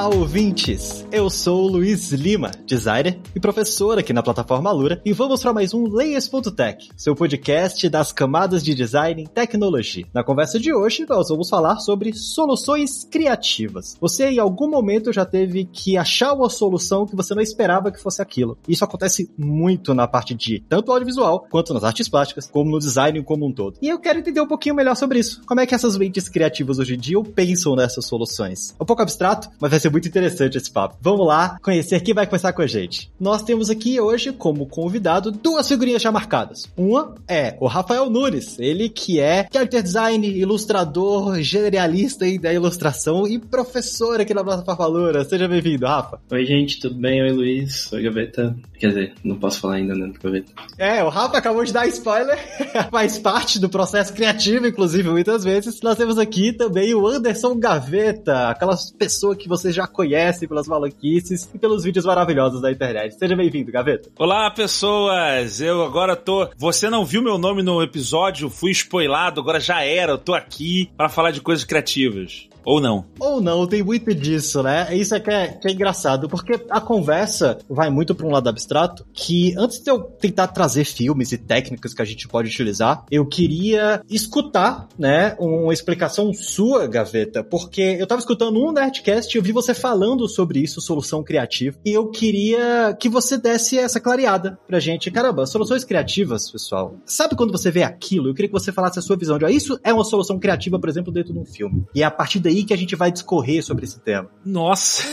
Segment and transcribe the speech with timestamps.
[0.00, 1.06] Olá, ouvintes!
[1.12, 5.74] Eu sou Luiz Lima, designer e professor aqui na plataforma Alura, e vamos para mais
[5.74, 10.06] um Layers.tech, seu podcast das camadas de design em tecnologia.
[10.14, 13.98] Na conversa de hoje, nós vamos falar sobre soluções criativas.
[14.00, 18.00] Você em algum momento já teve que achar uma solução que você não esperava que
[18.00, 18.56] fosse aquilo.
[18.66, 23.22] Isso acontece muito na parte de tanto audiovisual quanto nas artes plásticas, como no design
[23.22, 23.76] como um todo.
[23.82, 25.42] E eu quero entender um pouquinho melhor sobre isso.
[25.44, 28.74] Como é que essas mentes criativas hoje em dia pensam nessas soluções?
[28.80, 30.96] Um pouco abstrato, mas vai ser muito interessante esse papo.
[31.00, 33.10] Vamos lá conhecer quem vai conversar com a gente.
[33.18, 36.70] Nós temos aqui hoje como convidado duas figurinhas já marcadas.
[36.76, 43.26] Uma é o Rafael Nunes, ele que é character design, ilustrador, generalista aí da ilustração
[43.26, 45.24] e professor aqui na plataforma Lura.
[45.24, 46.20] Seja bem-vindo, Rafa.
[46.30, 47.22] Oi, gente, tudo bem?
[47.22, 47.92] Oi, Luiz.
[47.92, 48.56] Oi, Gaveta.
[48.78, 50.52] Quer dizer, não posso falar ainda, né, Gaveta.
[50.78, 52.38] É, o Rafa acabou de dar spoiler,
[52.90, 55.80] faz parte do processo criativo, inclusive, muitas vezes.
[55.82, 61.48] Nós temos aqui também o Anderson Gaveta, aquela pessoa que você já conhece pelas maluquices
[61.54, 63.14] e pelos vídeos maravilhosos da internet.
[63.14, 64.10] Seja bem-vindo, Gaveta.
[64.18, 65.60] Olá, pessoas!
[65.60, 66.48] Eu agora tô.
[66.56, 70.12] Você não viu meu nome no episódio, fui spoilado, agora já era.
[70.12, 72.49] Eu tô aqui para falar de coisas criativas.
[72.64, 73.04] Ou não.
[73.18, 74.94] Ou não, tem muito disso, né?
[74.94, 78.48] Isso é que, é que é engraçado, porque a conversa vai muito para um lado
[78.48, 83.04] abstrato, que antes de eu tentar trazer filmes e técnicas que a gente pode utilizar,
[83.10, 89.38] eu queria escutar, né, uma explicação sua, Gaveta, porque eu tava escutando um Nerdcast e
[89.38, 94.00] eu vi você falando sobre isso, solução criativa, e eu queria que você desse essa
[94.00, 95.10] clareada pra gente.
[95.10, 96.94] Caramba, soluções criativas, pessoal.
[97.04, 98.28] Sabe quando você vê aquilo?
[98.28, 100.78] Eu queria que você falasse a sua visão de, ó, isso é uma solução criativa,
[100.78, 101.84] por exemplo, dentro de um filme.
[101.94, 104.30] E é a partir daí que a gente vai discorrer sobre esse tema.
[104.44, 105.04] Nossa!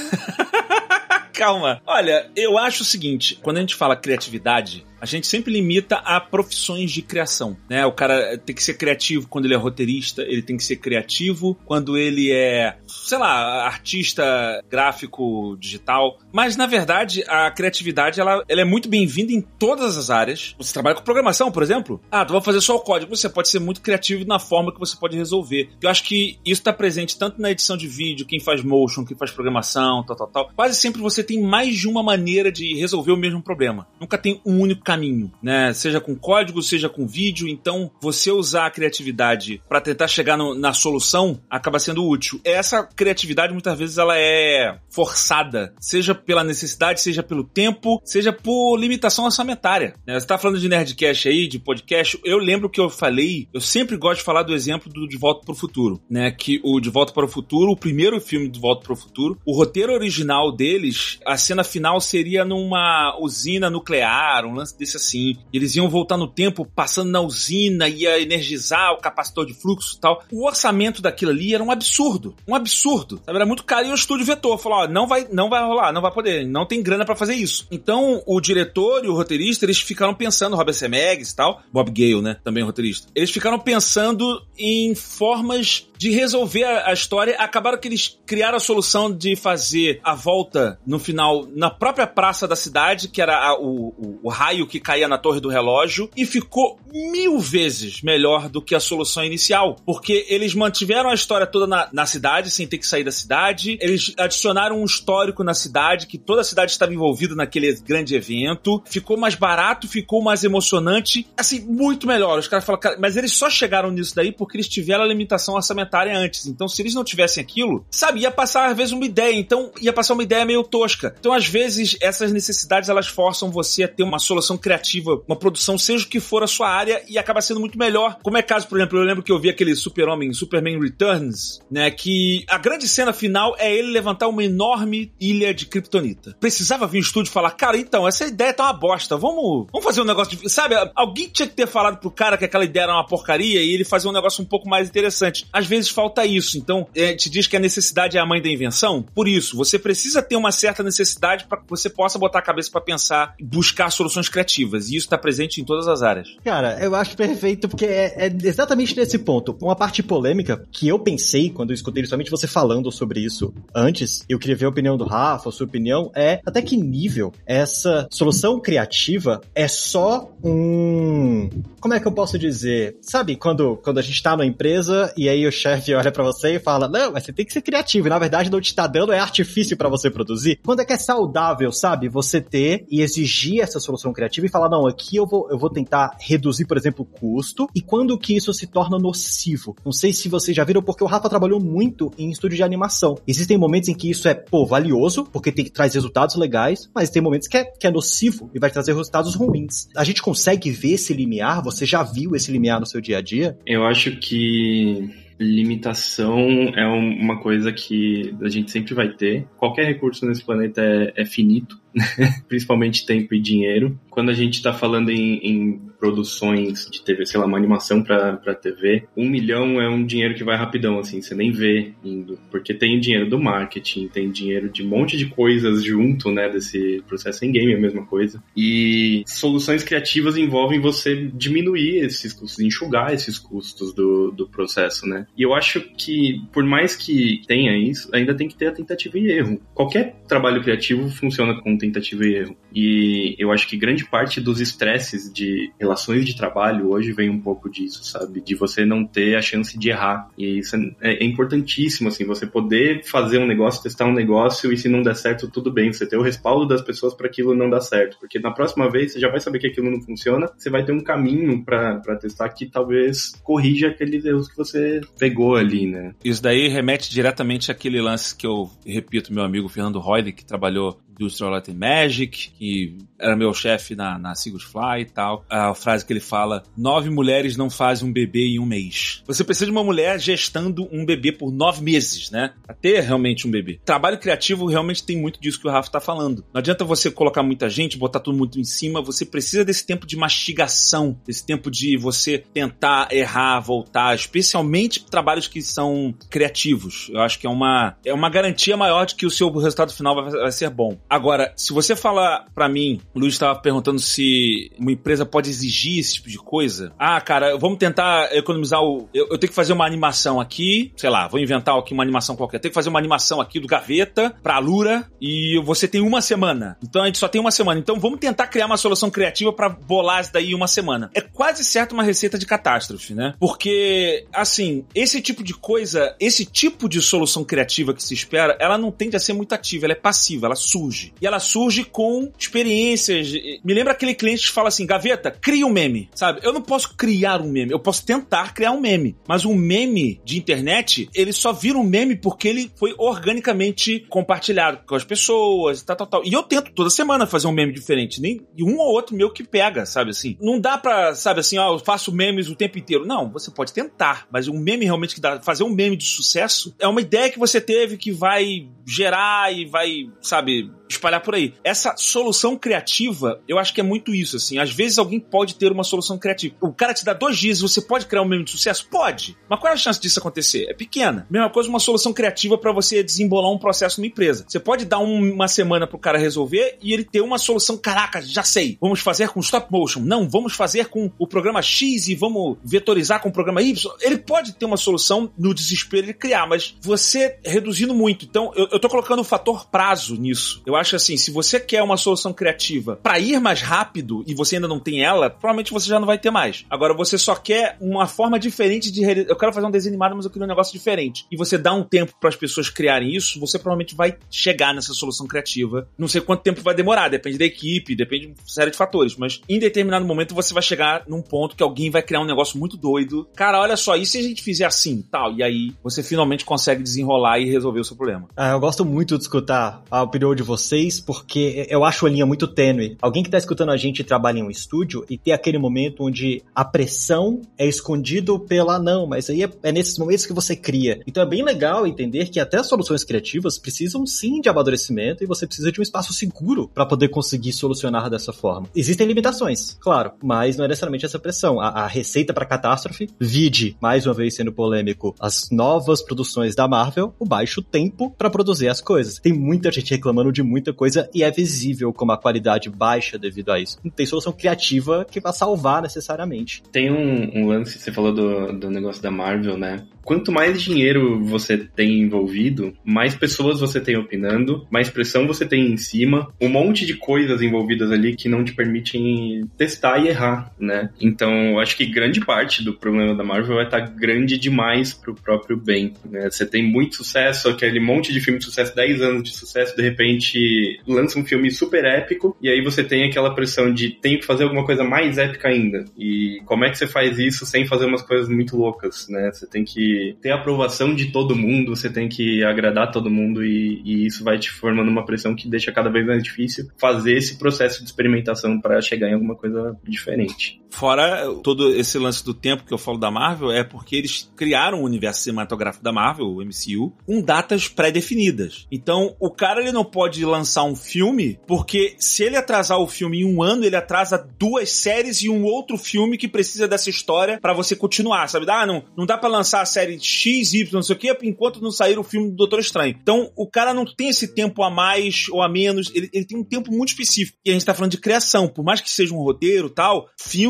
[1.34, 1.82] Calma.
[1.86, 6.20] Olha, eu acho o seguinte: quando a gente fala criatividade, a gente sempre limita a
[6.20, 7.86] profissões de criação, né?
[7.86, 11.58] O cara tem que ser criativo quando ele é roteirista, ele tem que ser criativo
[11.66, 14.24] quando ele é, sei lá, artista
[14.70, 16.20] gráfico digital.
[16.32, 20.56] Mas na verdade, a criatividade ela, ela é muito bem-vinda em todas as áreas.
[20.58, 22.02] Você trabalha com programação, por exemplo?
[22.12, 23.16] Ah, tu vai fazer só o código.
[23.16, 25.70] Você pode ser muito criativo na forma que você pode resolver.
[25.82, 29.18] Eu acho que isso está presente tanto na edição de vídeo, quem faz motion, quem
[29.18, 30.52] faz programação, tal, tal, tal.
[30.56, 33.88] Quase sempre você tem mais de uma maneira de resolver o mesmo problema.
[34.00, 35.74] Nunca tem um único caminho, né?
[35.74, 37.46] Seja com código, seja com vídeo.
[37.46, 42.40] Então, você usar a criatividade para tentar chegar no, na solução acaba sendo útil.
[42.46, 48.78] Essa criatividade muitas vezes ela é forçada, seja pela necessidade, seja pelo tempo, seja por
[48.78, 49.94] limitação orçamentária.
[50.08, 50.18] Né?
[50.18, 52.18] Você tá falando de nerdcast aí, de podcast.
[52.24, 55.42] Eu lembro que eu falei, eu sempre gosto de falar do exemplo do De Volta
[55.44, 56.32] para o Futuro, né?
[56.32, 59.38] Que o De Volta para o Futuro, o primeiro filme de Volta para o Futuro,
[59.46, 65.36] o roteiro original deles, a cena final seria numa usina nuclear, um lance desse assim.
[65.52, 70.00] Eles iam voltar no tempo, passando na usina, ia energizar o capacitor de fluxo e
[70.00, 70.24] tal.
[70.32, 72.36] O orçamento daquilo ali era um absurdo.
[72.48, 73.22] Um absurdo.
[73.26, 73.38] Sabe?
[73.38, 74.58] Era muito caro e o estúdio vetou.
[74.58, 77.36] Falou: ó, não vai, não vai rolar, não vai poder, não tem grana para fazer
[77.36, 77.68] isso.
[77.72, 82.22] Então, o diretor e o roteirista, eles ficaram pensando, Robert Zemeckis e tal, Bob Gale,
[82.22, 82.38] né?
[82.44, 83.08] Também roteirista.
[83.16, 87.36] Eles ficaram pensando em formas de resolver a, a, história.
[87.38, 92.48] Acabaram que eles criaram a solução de fazer a volta no final na própria praça
[92.48, 96.10] da cidade, que era a, o, o, o, raio que caía na torre do relógio,
[96.16, 99.76] e ficou mil vezes melhor do que a solução inicial.
[99.86, 103.78] Porque eles mantiveram a história toda na, na cidade, sem ter que sair da cidade.
[103.82, 108.82] Eles adicionaram um histórico na cidade, que toda a cidade estava envolvida naquele grande evento.
[108.86, 111.28] Ficou mais barato, ficou mais emocionante.
[111.38, 112.40] Assim, muito melhor.
[112.40, 115.56] Os caras falam, cara, mas eles só chegaram nisso daí porque eles tiveram a limitação
[115.56, 116.46] orçamentária antes.
[116.46, 119.36] Então, se eles não tivessem aquilo, sabe, ia passar às vezes uma ideia.
[119.36, 121.16] Então, ia passar uma ideia meio tosca.
[121.20, 125.78] Então, às vezes, essas necessidades elas forçam você a ter uma solução criativa, uma produção,
[125.78, 128.18] seja o que for a sua área, e acaba sendo muito melhor.
[128.24, 131.90] Como é caso, por exemplo, eu lembro que eu vi aquele Super-Homem, Superman Returns, né?
[131.92, 136.36] Que a grande cena final é ele levantar uma enorme ilha de Kryptonita.
[136.40, 139.18] Precisava vir um estúdio e falar, cara, então, essa ideia tá uma bosta.
[139.18, 140.50] Vamos, vamos fazer um negócio de.
[140.50, 143.74] Sabe, alguém tinha que ter falado pro cara que aquela ideia era uma porcaria e
[143.74, 145.46] ele fazer um negócio um pouco mais interessante.
[145.52, 146.58] Às vezes falta isso.
[146.58, 149.04] Então, é, te diz que a necessidade é a mãe da invenção.
[149.14, 152.72] Por isso, você precisa ter uma certa necessidade para que você possa botar a cabeça
[152.72, 154.90] para pensar e buscar soluções criativas.
[154.90, 156.36] E isso está presente em todas as áreas.
[156.44, 159.58] Cara, eu acho perfeito porque é, é, exatamente nesse ponto.
[159.62, 164.24] Uma parte polêmica que eu pensei quando eu escutei somente você falando sobre isso antes,
[164.30, 168.08] eu queria ver a opinião do Rafa, a sua opinião, é até que nível essa
[168.12, 172.98] solução criativa é só um como é que eu posso dizer?
[173.02, 176.56] Sabe, quando, quando a gente tá numa empresa e aí o chefe olha para você
[176.56, 178.08] e fala: Não, mas você tem que ser criativo.
[178.08, 180.60] E na verdade, não te tá dando é artifício para você produzir.
[180.64, 182.08] Quando é que é saudável, sabe?
[182.10, 185.70] Você ter e exigir essa solução criativa e falar: Não, aqui eu vou, eu vou
[185.70, 187.68] tentar reduzir, por exemplo, o custo.
[187.76, 189.76] E quando que isso se torna nocivo?
[189.84, 193.18] Não sei se vocês já viram, porque o Rafa trabalhou muito em estúdio de animação.
[193.28, 197.22] Existem momentos em que isso é, pô, valioso, porque tem, traz resultados legais, mas tem
[197.22, 199.88] momentos que é, que é nocivo e vai trazer resultados ruins.
[199.96, 201.64] A gente consegue ver esse limiar?
[201.64, 203.58] Você já viu esse limiar no seu dia a dia?
[203.66, 206.40] Eu acho que limitação
[206.76, 209.48] é uma coisa que a gente sempre vai ter.
[209.58, 211.80] Qualquer recurso nesse planeta é, é finito,
[212.48, 214.00] principalmente tempo e dinheiro.
[214.10, 218.56] Quando a gente está falando em, em, produções de TV, sei lá, uma animação para
[218.56, 222.40] TV, um milhão é um dinheiro que vai rapidão, assim, você nem vê indo.
[222.52, 227.04] Porque tem dinheiro do marketing, tem dinheiro de um monte de coisas junto, né, desse
[227.08, 228.42] processo em game, é a mesma coisa.
[228.56, 235.26] E soluções criativas envolvem você diminuir esses custos, enxugar esses custos do, do processo, né?
[235.38, 239.18] E eu acho que, por mais que tenha isso, ainda tem que ter a tentativa
[239.18, 239.60] e erro.
[239.74, 242.58] Qualquer trabalho criativo funciona com tentativa e erro.
[242.74, 247.40] E eu acho que grande parte dos estresses de relações de trabalho hoje vem um
[247.40, 248.42] pouco disso, sabe?
[248.42, 250.30] De você não ter a chance de errar.
[250.38, 254.78] E isso é, é importantíssimo, assim, você poder fazer um negócio, testar um negócio e
[254.78, 255.92] se não der certo, tudo bem.
[255.92, 258.18] Você ter o respaldo das pessoas para aquilo não dar certo.
[258.20, 260.92] Porque na próxima vez você já vai saber que aquilo não funciona, você vai ter
[260.92, 266.14] um caminho para testar que talvez corrija aqueles erros que você pegou ali, né?
[266.24, 271.00] Isso daí remete diretamente àquele lance que eu repito, meu amigo Fernando Royle, que trabalhou
[271.20, 275.46] Industrial Light and Magic, que era meu chefe na, na Sigurd Fly e tal.
[275.50, 279.24] A frase que ele fala: nove mulheres não fazem um bebê em um mês.
[279.26, 282.54] Você precisa de uma mulher gestando um bebê por nove meses, né?
[282.82, 283.80] Ter realmente um bebê.
[283.84, 286.46] Trabalho criativo realmente tem muito disso que o Rafa tá falando.
[286.54, 289.02] Não adianta você colocar muita gente, botar tudo muito em cima.
[289.02, 295.48] Você precisa desse tempo de mastigação, desse tempo de você tentar errar, voltar, especialmente trabalhos
[295.48, 297.10] que são criativos.
[297.12, 300.16] Eu acho que é uma, é uma garantia maior de que o seu resultado final
[300.16, 300.98] vai, vai ser bom.
[301.10, 306.00] Agora, se você falar para mim, o Luiz estava perguntando se uma empresa pode exigir
[306.00, 306.92] esse tipo de coisa.
[307.00, 309.08] Ah, cara, vamos tentar economizar o.
[309.14, 312.36] Eu, eu tenho que fazer uma animação aqui, sei lá, vou inventar aqui uma animação
[312.36, 312.58] qualquer.
[312.58, 316.22] Eu tenho que fazer uma animação aqui do Gaveta pra Lura e você tem uma
[316.22, 316.78] semana.
[316.84, 317.80] Então a gente só tem uma semana.
[317.80, 321.10] Então vamos tentar criar uma solução criativa para bolar isso daí uma semana.
[321.14, 323.34] É quase certo uma receita de catástrofe, né?
[323.40, 328.78] Porque, assim, esse tipo de coisa, esse tipo de solução criativa que se espera, ela
[328.78, 331.14] não tende a ser muito ativa, ela é passiva, ela surge surge.
[331.22, 333.32] E ela surge com experiências.
[333.64, 336.10] Me lembra aquele cliente que fala assim: Gaveta, cria um meme.
[336.16, 336.40] Sabe?
[336.44, 339.16] Eu não posso criar um meme, eu posso tentar criar um meme.
[339.28, 344.80] Mas um meme de internet, ele só vira um meme porque ele foi organicamente compartilhado
[344.86, 346.26] com as pessoas e tal, tal, tal.
[346.26, 348.22] E eu tento toda semana fazer um meme diferente.
[348.22, 350.38] Nem um ou outro meu que pega, sabe assim?
[350.42, 353.06] Não dá pra, sabe assim, ó, eu faço memes o tempo inteiro.
[353.06, 354.28] Não, você pode tentar.
[354.32, 355.40] Mas um meme realmente que dá.
[355.42, 359.66] Fazer um meme de sucesso é uma ideia que você teve que vai gerar e
[359.66, 361.54] vai, sabe, espalhar por aí.
[361.64, 364.58] Essa solução criativa, eu acho que é muito isso, assim.
[364.58, 366.56] Às vezes alguém pode ter uma solução criativa.
[366.62, 368.88] O cara te dá dois dias e você pode criar um meme de sucesso?
[368.90, 369.38] Pode.
[369.50, 370.68] Mas qual é a chance disso acontecer?
[370.70, 371.28] É pequena.
[371.30, 374.46] Mesma coisa, uma solução criativa para você desembolar um processo numa empresa.
[374.48, 378.22] Você pode dar um, uma semana pro cara resolver e ele ter uma solução, caraca,
[378.22, 378.78] já sei.
[378.80, 380.02] Vamos fazer com stop motion.
[380.02, 383.92] Não, vamos fazer com o programa X e vamos vetorizar com o programa Y.
[384.02, 388.26] Ele pode ter uma solução no desespero de criar, mas você reduzindo muito.
[388.26, 390.62] Então, eu, eu tô colocando o fator prazo nisso.
[390.66, 394.56] Eu acho assim, se você quer uma solução criativa para ir mais rápido e você
[394.56, 396.66] ainda não tem ela, provavelmente você já não vai ter mais.
[396.70, 399.04] Agora, você só quer uma forma diferente de.
[399.04, 401.26] Eu quero fazer um desenho animado, mas eu quero um negócio diferente.
[401.32, 404.94] E você dá um tempo para as pessoas criarem isso, você provavelmente vai chegar nessa
[404.94, 405.88] solução criativa.
[405.98, 409.16] Não sei quanto tempo vai demorar, depende da equipe, depende de uma série de fatores,
[409.16, 412.58] mas em determinado momento você vai chegar num ponto que alguém vai criar um negócio
[412.58, 413.28] muito doido.
[413.36, 415.34] Cara, olha só, e se a gente fizer assim, tal?
[415.34, 418.28] E aí você finalmente consegue desenrolar e resolver o seu problema.
[418.36, 422.10] Ah, eu gosto muito de escutar a opinião de vocês vocês, porque eu acho a
[422.10, 422.98] linha muito tênue.
[423.02, 426.44] Alguém que tá escutando a gente trabalha em um estúdio e ter aquele momento onde
[426.54, 431.00] a pressão é escondido pela não, mas aí é, é nesses momentos que você cria.
[431.08, 435.28] Então é bem legal entender que até as soluções criativas precisam sim de amadurecimento e
[435.28, 438.68] você precisa de um espaço seguro para poder conseguir solucionar dessa forma.
[438.76, 441.62] Existem limitações, claro, mas não é necessariamente essa pressão.
[441.62, 446.68] A, a receita para catástrofe, vide, mais uma vez sendo polêmico, as novas produções da
[446.68, 449.20] Marvel, o baixo tempo para produzir as coisas.
[449.20, 453.18] Tem muita gente reclamando de muito muita coisa e é visível como a qualidade baixa
[453.18, 453.78] devido a isso.
[453.84, 456.64] Não tem solução criativa que vá salvar necessariamente.
[456.72, 459.86] Tem um, um lance, você falou do, do negócio da Marvel, né?
[460.08, 465.70] Quanto mais dinheiro você tem envolvido, mais pessoas você tem opinando, mais pressão você tem
[465.70, 470.54] em cima, um monte de coisas envolvidas ali que não te permitem testar e errar,
[470.58, 470.92] né?
[471.02, 475.14] Então, acho que grande parte do problema da Marvel é estar tá grande demais pro
[475.14, 476.30] próprio bem, né?
[476.30, 479.82] Você tem muito sucesso, aquele monte de filme de sucesso, 10 anos de sucesso, de
[479.82, 484.26] repente lança um filme super épico, e aí você tem aquela pressão de tenho que
[484.26, 485.84] fazer alguma coisa mais épica ainda.
[485.98, 489.32] E como é que você faz isso sem fazer umas coisas muito loucas, né?
[489.34, 493.44] Você tem que ter a aprovação de todo mundo, você tem que agradar todo mundo
[493.44, 497.14] e, e, isso vai te formando uma pressão que deixa cada vez mais difícil fazer
[497.18, 500.62] esse processo de experimentação para chegar em alguma coisa diferente.
[500.70, 504.82] Fora todo esse lance do tempo que eu falo da Marvel, é porque eles criaram
[504.82, 508.68] o universo cinematográfico da Marvel, o MCU, com datas pré-definidas.
[508.72, 513.22] Então, o cara ele não pode lançar um filme, porque se ele atrasar o filme
[513.22, 517.40] em um ano, ele atrasa duas séries e um outro filme que precisa dessa história
[517.42, 518.46] para você continuar, sabe?
[518.50, 521.62] Ah, não, não dá para lançar a série X, Y, não sei o que, enquanto
[521.62, 522.96] não sair o filme do Doutor Estranho.
[523.02, 526.38] Então, o cara não tem esse tempo a mais ou a menos, ele, ele tem
[526.38, 527.38] um tempo muito específico.
[527.46, 530.08] E a gente tá falando de criação, por mais que seja um roteiro tal,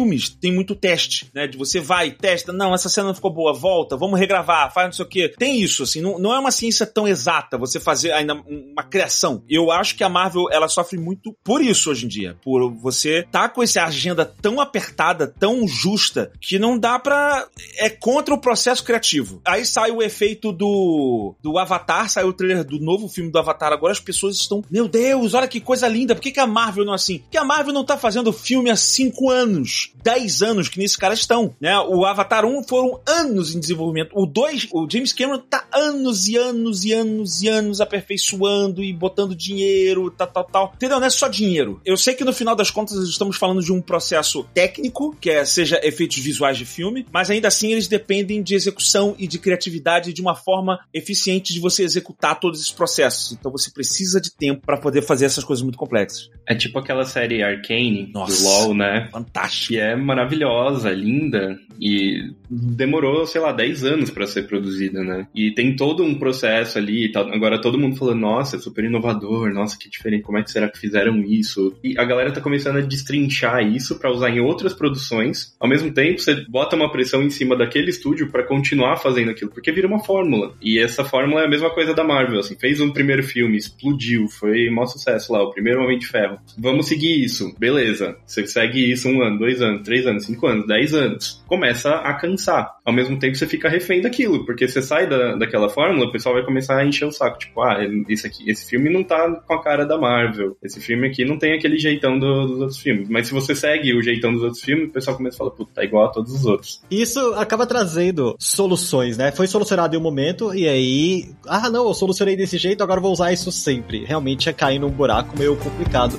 [0.07, 1.45] filmes tem muito teste, né?
[1.47, 4.93] De você vai, testa, não, essa cena não ficou boa, volta, vamos regravar, faz não
[4.93, 5.29] sei o que.
[5.37, 9.43] Tem isso, assim, não, não é uma ciência tão exata você fazer ainda uma criação.
[9.49, 13.27] Eu acho que a Marvel, ela sofre muito por isso hoje em dia, por você
[13.31, 17.47] tá com essa agenda tão apertada, tão justa, que não dá pra...
[17.77, 19.41] é contra o processo criativo.
[19.45, 23.73] Aí sai o efeito do, do Avatar, saiu o trailer do novo filme do Avatar.
[23.73, 26.15] Agora as pessoas estão, meu Deus, olha que coisa linda.
[26.15, 27.19] Por que, que a Marvel não é assim?
[27.19, 31.19] Porque a Marvel não tá fazendo filme há 5 anos, 10 anos que nesses caras
[31.19, 31.77] estão, né?
[31.79, 34.11] O Avatar 1 foram anos em desenvolvimento.
[34.13, 38.93] O 2, o James Cameron tá anos e anos e anos e anos aperfeiçoando e
[38.93, 40.73] botando dinheiro, tal, tal, tal.
[40.75, 40.97] Entendeu?
[41.01, 41.81] Não é só dinheiro.
[41.83, 45.43] Eu sei que no final das contas estamos falando de um processo técnico, que é,
[45.43, 50.13] seja efeitos visuais de filme, mas ainda assim eles dependem de execução e de criatividade
[50.13, 53.33] de uma forma eficiente de você executar todos esses processos.
[53.33, 56.29] Então você precisa de tempo para poder fazer essas coisas muito complexas.
[56.47, 59.09] É tipo aquela série Arcane Nossa, do LoL, né?
[59.11, 59.73] Fantástico.
[59.73, 65.27] Que é maravilhosa, linda e demorou, sei lá, 10 anos para ser produzida, né?
[65.35, 67.31] E tem todo um processo ali e tal.
[67.31, 70.69] Agora todo mundo falando, nossa, é super inovador, nossa, que diferente, como é que será
[70.69, 71.75] que fizeram isso?
[71.83, 75.55] E a galera tá começando a destrinchar isso para usar em outras produções.
[75.59, 79.51] Ao mesmo tempo, você bota uma pressão em cima daquele estúdio para continuar fazendo aquilo,
[79.51, 80.53] porque vira uma fórmula.
[80.61, 84.27] E essa fórmula é a mesma coisa da Marvel, assim, fez um primeiro filme, explodiu,
[84.27, 86.39] foi maior sucesso lá, o primeiro Homem de Ferro.
[86.57, 88.17] Vamos seguir isso, beleza.
[88.25, 91.43] Você segue isso um ano, dois anos, três anos, cinco anos, dez anos.
[91.47, 92.77] Começa a cansar.
[92.85, 96.35] Ao mesmo tempo, você fica refém daquilo, porque você sai da, daquela fórmula, o pessoal
[96.35, 97.37] vai começar a encher o saco.
[97.37, 97.77] Tipo, ah,
[98.09, 100.57] esse, aqui, esse filme não tá com a cara da Marvel.
[100.63, 103.09] Esse filme aqui não tem aquele jeitão do, dos outros filmes.
[103.09, 105.71] Mas se você segue o jeitão dos outros filmes, o pessoal começa a falar, puta,
[105.75, 106.81] tá igual a todos os outros.
[106.89, 109.31] Isso acaba trazendo soluções, né?
[109.31, 113.11] Foi solucionado em um momento e aí, ah, não, eu solucionei desse jeito, agora vou
[113.11, 114.05] usar isso sempre.
[114.05, 116.17] Realmente é cair num buraco meio complicado.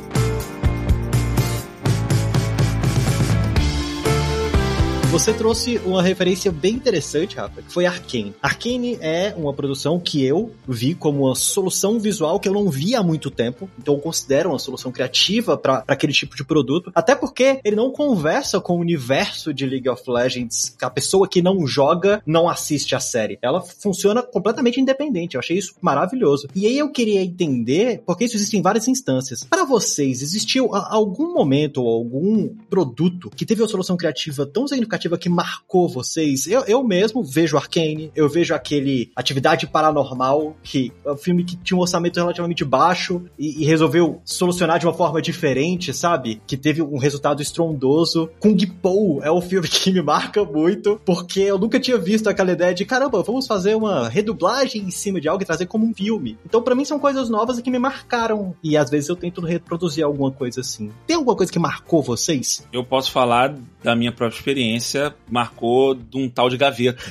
[5.11, 8.35] Você trouxe uma referência bem interessante, Rafa, que foi Arkane.
[8.43, 12.95] Arkane é uma produção que eu vi como uma solução visual que eu não vi
[12.95, 17.15] há muito tempo, então eu considero uma solução criativa para aquele tipo de produto, até
[17.15, 21.67] porque ele não conversa com o universo de League of Legends, a pessoa que não
[21.67, 23.39] joga não assiste a série.
[23.41, 26.49] Ela funciona completamente independente, eu achei isso maravilhoso.
[26.55, 29.43] E aí eu queria entender, porque isso existe em várias instâncias.
[29.43, 34.98] Para vocês, existiu algum momento ou algum produto que teve uma solução criativa tão significativa
[35.19, 36.47] que marcou vocês?
[36.47, 41.57] Eu, eu mesmo vejo Arcane, eu vejo aquele Atividade Paranormal, que é um filme que
[41.57, 46.41] tinha um orçamento relativamente baixo e, e resolveu solucionar de uma forma diferente, sabe?
[46.47, 48.31] Que teve um resultado estrondoso.
[48.41, 52.53] Kung Po é um filme que me marca muito, porque eu nunca tinha visto aquela
[52.53, 55.95] ideia de caramba, vamos fazer uma redublagem em cima de algo e trazer como um
[55.95, 56.39] filme.
[56.45, 58.55] Então, para mim, são coisas novas e que me marcaram.
[58.63, 60.91] E às vezes eu tento reproduzir alguma coisa assim.
[61.07, 62.67] Tem alguma coisa que marcou vocês?
[62.73, 64.88] Eu posso falar da minha própria experiência,
[65.31, 67.03] marcou de um tal de gaveta.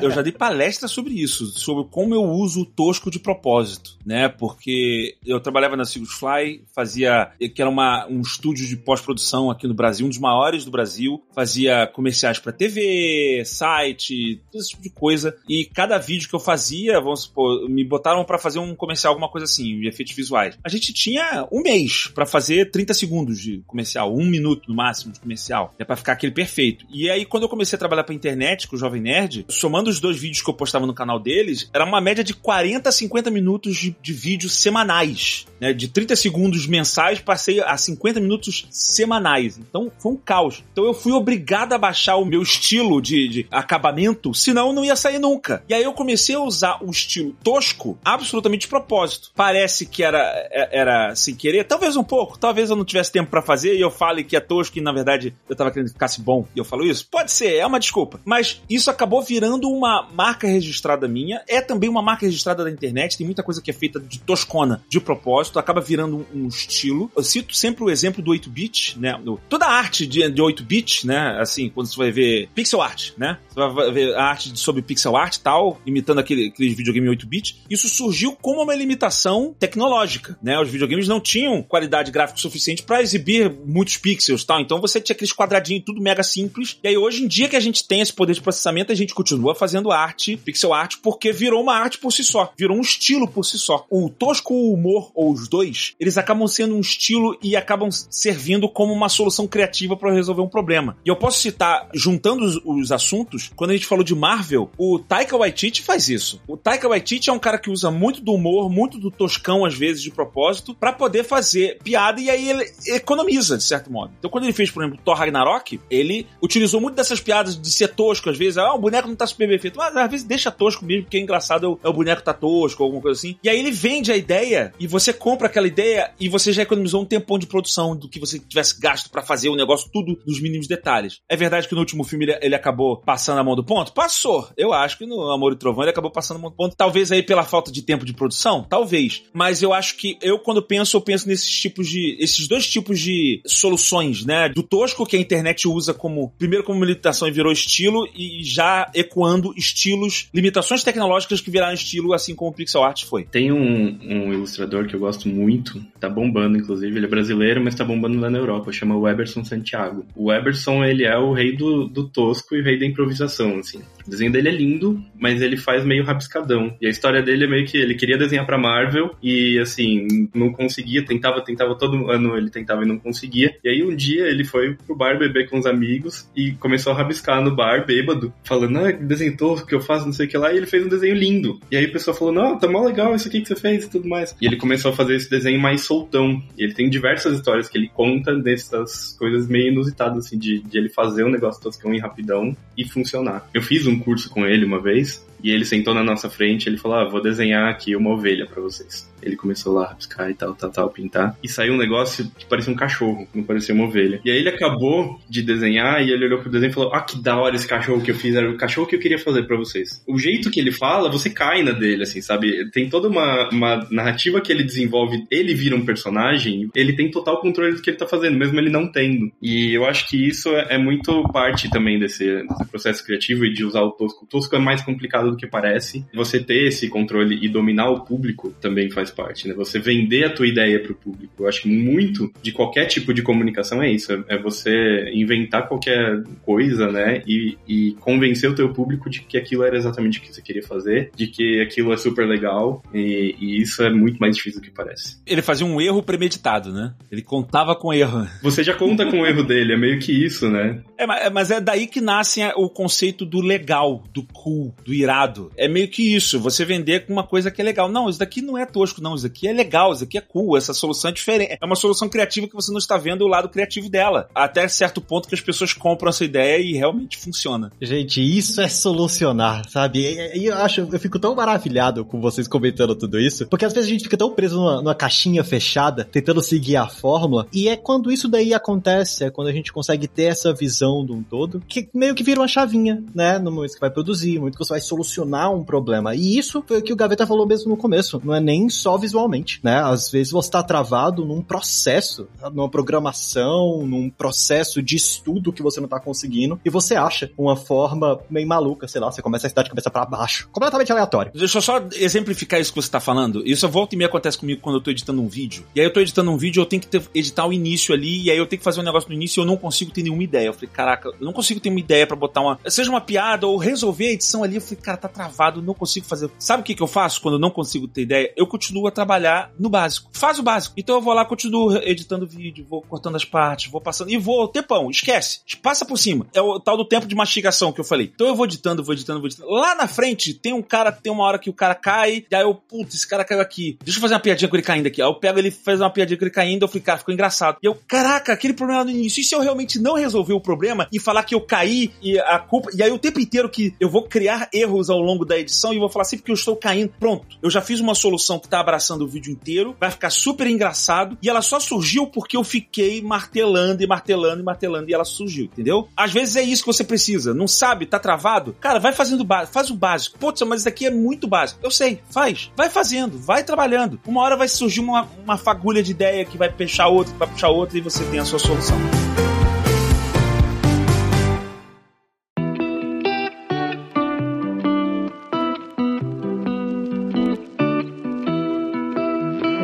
[0.00, 4.28] eu já dei palestra sobre isso, sobre como eu uso o tosco de propósito, né?
[4.28, 9.66] Porque eu trabalhava na Sigus Fly, fazia, que era uma, um estúdio de pós-produção aqui
[9.66, 14.82] no Brasil, um dos maiores do Brasil, fazia comerciais para TV, site, todo esse tipo
[14.82, 15.36] de coisa.
[15.48, 19.30] E cada vídeo que eu fazia, vamos supor, me botaram para fazer um comercial, alguma
[19.30, 20.58] coisa assim, de efeitos visuais.
[20.64, 25.12] A gente tinha um mês para fazer 30 segundos de comercial, um minuto no máximo
[25.12, 25.74] de comercial.
[25.78, 26.84] É para ficar aquele perfeito.
[26.92, 29.98] E aí, quando eu comecei a trabalhar pra internet com o Jovem Nerd, somando os
[29.98, 33.30] dois vídeos que eu postava no canal deles, era uma média de 40 a 50
[33.30, 35.72] minutos de, de vídeos semanais Né?
[35.72, 39.56] De 30 segundos mensais, passei a 50 minutos semanais.
[39.56, 40.64] Então foi um caos.
[40.72, 44.96] Então eu fui obrigado a baixar o meu estilo de, de acabamento, senão não ia
[44.96, 45.62] sair nunca.
[45.68, 49.30] E aí eu comecei a usar o estilo tosco absolutamente de propósito.
[49.36, 50.18] Parece que era,
[50.50, 53.80] é, era sem querer, talvez um pouco, talvez eu não tivesse tempo para fazer e
[53.80, 56.58] eu fale que é tosco e na verdade eu tava querendo que ficasse bom e
[56.58, 57.06] eu falo isso.
[57.08, 58.20] Pode ser, é uma desculpa.
[58.24, 63.16] Mas isso acabou virando uma marca registrada minha, é também uma marca registrada da internet,
[63.16, 67.10] tem muita coisa que é feita de toscona, de propósito, acaba virando um, estilo.
[67.16, 69.18] Eu cito sempre o exemplo do 8-bit, né?
[69.48, 71.38] Toda a arte de, de 8-bit, né?
[71.40, 73.38] Assim, quando você vai ver pixel art, né?
[73.48, 77.62] Você vai ver a arte sobre pixel art e tal, imitando aquele, aqueles videogame 8-bit.
[77.70, 80.58] Isso surgiu como uma limitação tecnológica, né?
[80.60, 84.60] Os videogames não tinham qualidade gráfica suficiente para exibir muitos pixels, tal.
[84.60, 86.78] Então você tinha aqueles quadradinhos tudo mega simples.
[86.82, 89.14] E aí hoje em dia que a gente tem esse poder de processamento, a gente
[89.14, 93.28] continua fazendo arte, pixel art, porque virou uma arte por si só, virou um estilo
[93.28, 93.86] por si só.
[93.90, 98.92] O tosco humor ou os dois, eles acabam sendo um estilo e acabam servindo como
[98.92, 100.96] uma solução criativa para resolver um problema.
[101.04, 104.98] E eu posso citar, juntando os, os, assuntos, quando a gente falou de Marvel, o
[104.98, 106.40] Taika Waititi faz isso.
[106.46, 109.74] O Taika Waititi é um cara que usa muito do humor, muito do toscão às
[109.74, 114.12] vezes de propósito, para poder fazer piada e aí ele economiza de certo modo.
[114.18, 117.88] Então quando ele fez, por exemplo, Thor Ragnarok, ele utilizou muito dessas piadas de ser
[117.88, 120.50] tosco às vezes, ah, o boneco não tá super bem feito, mas às vezes deixa
[120.50, 123.36] tosco mesmo, porque é engraçado é o, boneco tá tosco, alguma coisa assim.
[123.42, 127.02] E aí ele vende a ideia e você compra aquela ideia e você já economizou
[127.02, 130.40] um tempão de produção do que você tivesse gasto para fazer o negócio tudo nos
[130.40, 131.20] mínimos detalhes.
[131.28, 133.92] É verdade que no último filme ele, ele, acabou passando a mão do ponto?
[133.92, 134.48] Passou.
[134.56, 136.76] Eu acho que no Amor e Trovão ele acabou passando a mão do ponto.
[136.76, 139.22] Talvez aí pela falta de tempo de produção, talvez.
[139.32, 143.00] Mas eu acho que eu quando penso, eu penso nesses tipos de esses dois tipos
[143.00, 144.48] de soluções, né?
[144.48, 148.90] Do tosco que a internet usa como primeiro como limitação e virou estilo e já
[148.94, 153.24] ecoando estilos, limitações tecnológicas que viraram estilo assim como o pixel art foi.
[153.24, 157.74] Tem um, um ilustrador que eu gosto muito, tá bombando inclusive, ele é brasileiro, mas
[157.74, 160.04] tá bombando lá na Europa, chama Weberson Santiago.
[160.14, 163.80] O Weberson, ele é o rei do, do tosco e o rei da improvisação, assim.
[164.06, 166.76] O desenho dele é lindo, mas ele faz meio rabiscadão.
[166.80, 170.52] E a história dele é meio que ele queria desenhar para Marvel e assim, não
[170.52, 173.56] conseguia, tentava, tentava todo ano ele tentava e não conseguia.
[173.62, 176.96] E aí um dia ele foi pro bar beber com os amigos e começou a
[176.96, 180.28] rabiscar no bar bêbado, falando: "Ah, que desenho tosco que eu faço, não sei o
[180.28, 180.52] que lá".
[180.52, 181.60] E ele fez um desenho lindo.
[181.70, 183.90] E aí a pessoa falou: "Não, tá mó legal isso aqui que você fez e
[183.90, 184.34] tudo mais".
[184.40, 186.42] E ele começou a fazer esse desenho mais soltão.
[186.58, 190.78] E ele tem diversas histórias que ele conta dessas coisas meio inusitadas assim de, de
[190.78, 193.48] ele fazer um negócio toscão e rapidão e funcionar.
[193.52, 196.76] Eu fiz um curso com ele uma vez e ele sentou na nossa frente ele
[196.78, 199.10] falou: ah, vou desenhar aqui uma ovelha para vocês.
[199.22, 201.36] Ele começou lá a rabiscar e tal, tal, tal, pintar.
[201.42, 204.20] E saiu um negócio que parecia um cachorro, não parecia uma ovelha.
[204.24, 207.20] E aí ele acabou de desenhar e ele olhou pro desenho e falou: Ah, que
[207.20, 209.56] da hora esse cachorro que eu fiz, era o cachorro que eu queria fazer para
[209.56, 210.02] vocês.
[210.08, 212.68] O jeito que ele fala, você cai na dele, assim, sabe?
[212.70, 217.40] Tem toda uma, uma narrativa que ele desenvolve, ele vira um personagem, ele tem total
[217.40, 219.30] controle do que ele tá fazendo, mesmo ele não tendo.
[219.40, 223.52] E eu acho que isso é, é muito parte também desse, desse processo criativo e
[223.52, 224.24] de usar o tosco.
[224.24, 226.04] O tosco é mais complicado do que parece.
[226.14, 229.54] Você ter esse controle e dominar o público também faz parte, né?
[229.54, 231.42] Você vender a tua ideia para o público.
[231.42, 236.22] Eu acho que muito de qualquer tipo de comunicação é isso, é você inventar qualquer
[236.42, 237.22] coisa, né?
[237.26, 240.62] E, e convencer o teu público de que aquilo era exatamente o que você queria
[240.62, 244.64] fazer, de que aquilo é super legal e, e isso é muito mais difícil do
[244.64, 245.20] que parece.
[245.26, 246.94] Ele fazia um erro premeditado, né?
[247.10, 248.26] Ele contava com erro.
[248.42, 250.82] Você já conta com o erro dele, é meio que isso, né?
[250.98, 255.21] É, mas é daí que nasce o conceito do legal, do cool, do irado
[255.56, 257.90] é meio que isso, você vender com uma coisa que é legal.
[257.90, 259.14] Não, isso daqui não é tosco, não.
[259.14, 261.58] Isso daqui é legal, isso daqui é cool, essa solução é diferente.
[261.60, 264.28] É uma solução criativa que você não está vendo o lado criativo dela.
[264.34, 267.72] Até certo ponto que as pessoas compram essa ideia e realmente funciona.
[267.80, 270.00] Gente, isso é solucionar, sabe?
[270.34, 273.88] E eu acho, eu fico tão maravilhado com vocês comentando tudo isso, porque às vezes
[273.88, 277.76] a gente fica tão preso numa, numa caixinha fechada, tentando seguir a fórmula, e é
[277.76, 281.62] quando isso daí acontece, é quando a gente consegue ter essa visão de um todo,
[281.68, 283.38] que meio que vira uma chavinha, né?
[283.38, 286.14] No momento que vai produzir, no momento que você vai solucionar solucionar um problema.
[286.14, 288.20] E isso foi o que o Gaveta falou mesmo no começo.
[288.24, 289.80] Não é nem só visualmente, né?
[289.82, 295.80] Às vezes você está travado num processo, numa programação, num processo de estudo que você
[295.80, 299.48] não está conseguindo e você acha uma forma meio maluca, sei lá, você começa a
[299.48, 300.48] estar de cabeça para baixo.
[300.50, 301.32] Completamente aleatório.
[301.34, 303.46] Deixa eu só exemplificar isso que você está falando.
[303.46, 305.64] Isso volta e meia acontece comigo quando eu estou editando um vídeo.
[305.74, 308.22] E aí eu estou editando um vídeo, eu tenho que ter, editar o início ali,
[308.24, 310.02] e aí eu tenho que fazer um negócio no início e eu não consigo ter
[310.02, 310.46] nenhuma ideia.
[310.46, 312.58] Eu falei, caraca, eu não consigo ter uma ideia para botar uma.
[312.66, 314.56] Seja uma piada ou resolver a edição ali.
[314.56, 316.30] Eu falei, cara, tá travado, não consigo fazer.
[316.38, 318.32] Sabe o que, que eu faço quando eu não consigo ter ideia?
[318.36, 320.10] Eu continuo a trabalhar no básico.
[320.12, 320.74] Faz o básico.
[320.76, 324.10] Então eu vou lá, continuo editando vídeo, vou cortando as partes, vou passando.
[324.10, 325.40] E vou, tempão, esquece.
[325.62, 326.26] Passa por cima.
[326.32, 328.10] É o tal do tempo de mastigação que eu falei.
[328.14, 329.50] Então eu vou editando, vou editando, vou editando.
[329.50, 332.42] Lá na frente tem um cara, tem uma hora que o cara cai, e aí
[332.42, 333.78] eu, putz, esse cara caiu aqui.
[333.82, 335.02] Deixa eu fazer uma piadinha com ele caindo aqui.
[335.02, 337.58] Aí eu pego ele, faz uma piadinha com ele caindo, eu fico, cara, ficou engraçado.
[337.62, 339.20] E eu, caraca, aquele problema no início.
[339.20, 342.38] E se eu realmente não resolver o problema e falar que eu caí e a
[342.38, 342.70] culpa.
[342.74, 345.78] E aí o tempo inteiro que eu vou criar erros ao longo da edição e
[345.78, 346.92] vou falar sempre que eu estou caindo.
[346.98, 347.36] Pronto.
[347.42, 351.16] Eu já fiz uma solução que tá abraçando o vídeo inteiro, vai ficar super engraçado.
[351.22, 355.44] E ela só surgiu porque eu fiquei martelando e martelando e martelando e ela surgiu,
[355.44, 355.88] entendeu?
[355.96, 357.34] Às vezes é isso que você precisa.
[357.34, 358.54] Não sabe, tá travado?
[358.60, 360.18] Cara, vai fazendo básico, faz o básico.
[360.18, 361.60] Putz, mas isso daqui é muito básico.
[361.62, 362.50] Eu sei, faz.
[362.56, 364.00] Vai fazendo, vai trabalhando.
[364.06, 367.28] Uma hora vai surgir uma, uma fagulha de ideia que vai puxar outra, que vai
[367.28, 368.76] puxar outra e você tem a sua solução.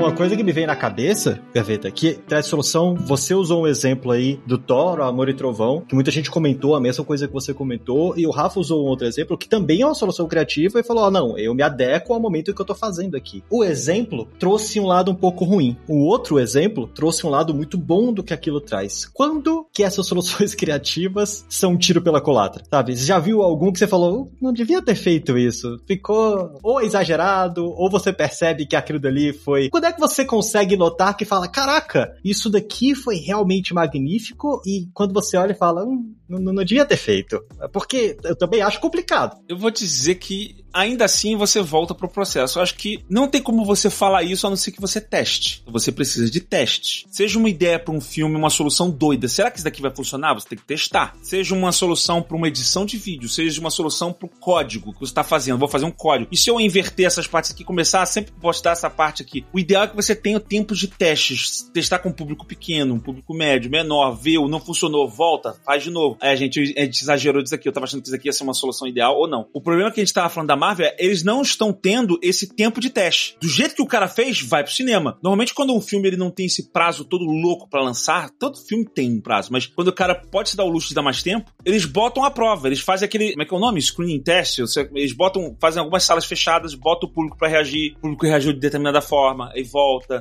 [0.08, 4.10] Uma coisa que me vem na cabeça, Gaveta, que traz solução, você usou um exemplo
[4.10, 7.52] aí do Thor, Amor e Trovão, que muita gente comentou a mesma coisa que você
[7.52, 10.82] comentou, e o Rafa usou um outro exemplo que também é uma solução criativa e
[10.82, 13.44] falou: ah, não, eu me adequo ao momento que eu tô fazendo aqui.
[13.50, 15.76] O exemplo trouxe um lado um pouco ruim.
[15.86, 19.04] O outro exemplo trouxe um lado muito bom do que aquilo traz.
[19.04, 22.64] Quando que essas soluções criativas são um tiro pela colatra?
[22.70, 22.96] Sabe?
[22.96, 25.78] Você já viu algum que você falou, não devia ter feito isso?
[25.86, 29.68] Ficou ou exagerado, ou você percebe que aquilo dali foi.
[29.68, 34.88] Quando é que você consegue notar que fala, caraca, isso daqui foi realmente magnífico e
[34.94, 37.42] quando você olha e fala, hum, não, não devia ter feito.
[37.72, 39.36] Porque eu também acho complicado.
[39.48, 42.58] Eu vou dizer que ainda assim você volta pro processo.
[42.58, 45.62] Eu acho que não tem como você falar isso a não ser que você teste.
[45.66, 47.06] Você precisa de teste.
[47.10, 49.26] Seja uma ideia para um filme, uma solução doida.
[49.28, 50.34] Será que isso daqui vai funcionar?
[50.34, 51.16] Você tem que testar.
[51.22, 55.00] Seja uma solução para uma edição de vídeo, seja uma solução para o código que
[55.00, 55.58] você está fazendo.
[55.58, 56.28] Vou fazer um código.
[56.30, 59.44] E se eu inverter essas partes aqui, começar a sempre postar essa parte aqui?
[59.52, 61.70] O ideal é que você tenha tempo de testes.
[61.72, 65.90] Testar com um público pequeno, um público médio, menor, viu, não funcionou, volta, faz de
[65.90, 66.16] novo.
[66.20, 67.68] Aí a gente, a gente exagerou disso aqui.
[67.68, 69.48] Eu tava achando que isso aqui ia ser uma solução ideal ou não.
[69.52, 72.18] O problema é que a gente tava falando da Marvel é eles não estão tendo
[72.22, 73.36] esse tempo de teste.
[73.40, 75.18] Do jeito que o cara fez, vai pro cinema.
[75.22, 78.84] Normalmente, quando um filme ele não tem esse prazo todo louco para lançar, todo filme
[78.84, 81.22] tem um prazo, mas quando o cara pode se dar o luxo de dar mais
[81.22, 82.68] tempo, eles botam a prova.
[82.68, 83.30] Eles fazem aquele.
[83.30, 83.80] Como é que é o nome?
[83.80, 84.58] Screening test.
[84.94, 88.60] Eles botam, fazem algumas salas fechadas, botam o público para reagir, o público reagiu de
[88.60, 89.77] determinada forma, e volta,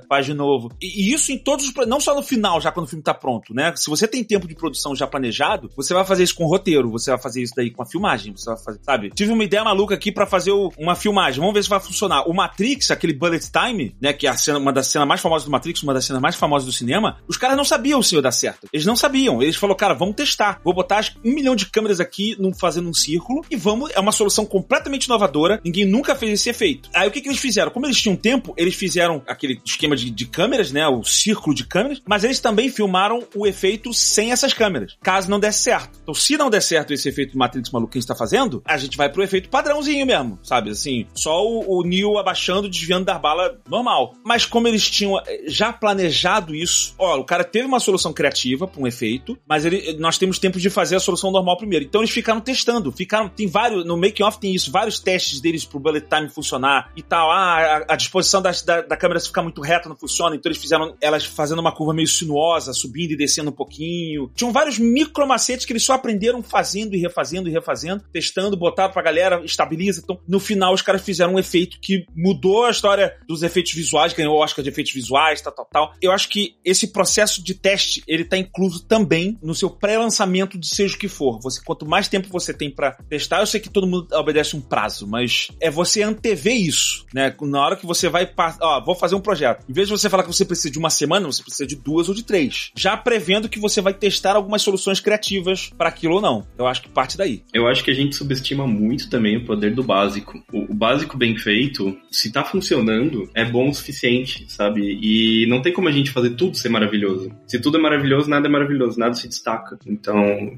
[0.07, 0.71] faz de novo.
[0.81, 1.87] E, e isso em todos os.
[1.87, 3.73] Não só no final, já quando o filme tá pronto, né?
[3.75, 6.91] Se você tem tempo de produção já planejado, você vai fazer isso com o roteiro,
[6.91, 9.09] você vai fazer isso daí com a filmagem, você vai fazer, sabe?
[9.11, 12.27] Tive uma ideia maluca aqui para fazer o, uma filmagem, vamos ver se vai funcionar.
[12.27, 15.45] O Matrix, aquele bullet time, né, que é a cena, uma das cenas mais famosas
[15.45, 18.21] do Matrix, uma das cenas mais famosas do cinema, os caras não sabiam se ia
[18.21, 18.67] dar certo.
[18.71, 19.41] Eles não sabiam.
[19.41, 20.59] Eles falaram, cara, vamos testar.
[20.63, 23.91] Vou botar um milhão de câmeras aqui num, fazendo um círculo e vamos.
[23.93, 25.61] É uma solução completamente inovadora.
[25.63, 26.89] Ninguém nunca fez esse efeito.
[26.93, 27.71] Aí o que, que eles fizeram?
[27.71, 30.87] Como eles tinham tempo, eles fizeram aquele esquema de, de câmeras, né?
[30.87, 35.39] O círculo de câmeras, mas eles também filmaram o efeito sem essas câmeras, caso não
[35.39, 35.99] desse certo.
[36.01, 38.77] Então, se não der certo esse efeito Matrix maluco que a gente tá fazendo, a
[38.77, 40.71] gente vai pro efeito padrãozinho mesmo, sabe?
[40.71, 44.13] Assim, só o, o Neo abaixando, desviando da bala normal.
[44.23, 48.67] Mas como eles tinham eh, já planejado isso, ó, o cara teve uma solução criativa
[48.67, 51.85] para um efeito, mas ele, nós temos tempo de fazer a solução normal primeiro.
[51.85, 55.65] Então eles ficaram testando, ficaram, tem vários, no making off tem isso, vários testes deles
[55.65, 57.31] pro bullet time funcionar e tal.
[57.31, 60.61] Ah, a, a disposição da, da, da câmera ficar muito reta não funciona, então eles
[60.61, 64.31] fizeram elas fazendo uma curva meio sinuosa, subindo e descendo um pouquinho.
[64.35, 68.91] Tinham vários micro macetes que eles só aprenderam fazendo e refazendo e refazendo, testando, botaram
[68.91, 70.01] pra galera, estabiliza.
[70.03, 74.13] Então, no final, os caras fizeram um efeito que mudou a história dos efeitos visuais,
[74.13, 75.93] ganhou o Oscar de efeitos visuais, tal, tal, tal.
[76.01, 80.67] Eu acho que esse processo de teste, ele tá incluso também no seu pré-lançamento de
[80.67, 81.39] seja o que for.
[81.41, 84.61] Você, quanto mais tempo você tem para testar, eu sei que todo mundo obedece um
[84.61, 87.35] prazo, mas é você antever isso, né?
[87.41, 88.29] Na hora que você vai,
[88.61, 89.65] ó, vou fazer um projeto.
[89.67, 92.07] Em vez de você falar que você precisa de uma semana, você precisa de duas
[92.07, 92.71] ou de três.
[92.75, 96.47] Já prevendo que você vai testar algumas soluções criativas para aquilo ou não.
[96.57, 97.43] Eu acho que parte daí.
[97.53, 100.41] Eu acho que a gente subestima muito também o poder do básico.
[100.53, 104.97] O, básico bem feito, se tá funcionando, é bom o suficiente, sabe?
[105.01, 107.29] E não tem como a gente fazer tudo ser maravilhoso.
[107.47, 109.77] Se tudo é maravilhoso, nada é maravilhoso, nada se destaca.
[109.85, 110.57] Então,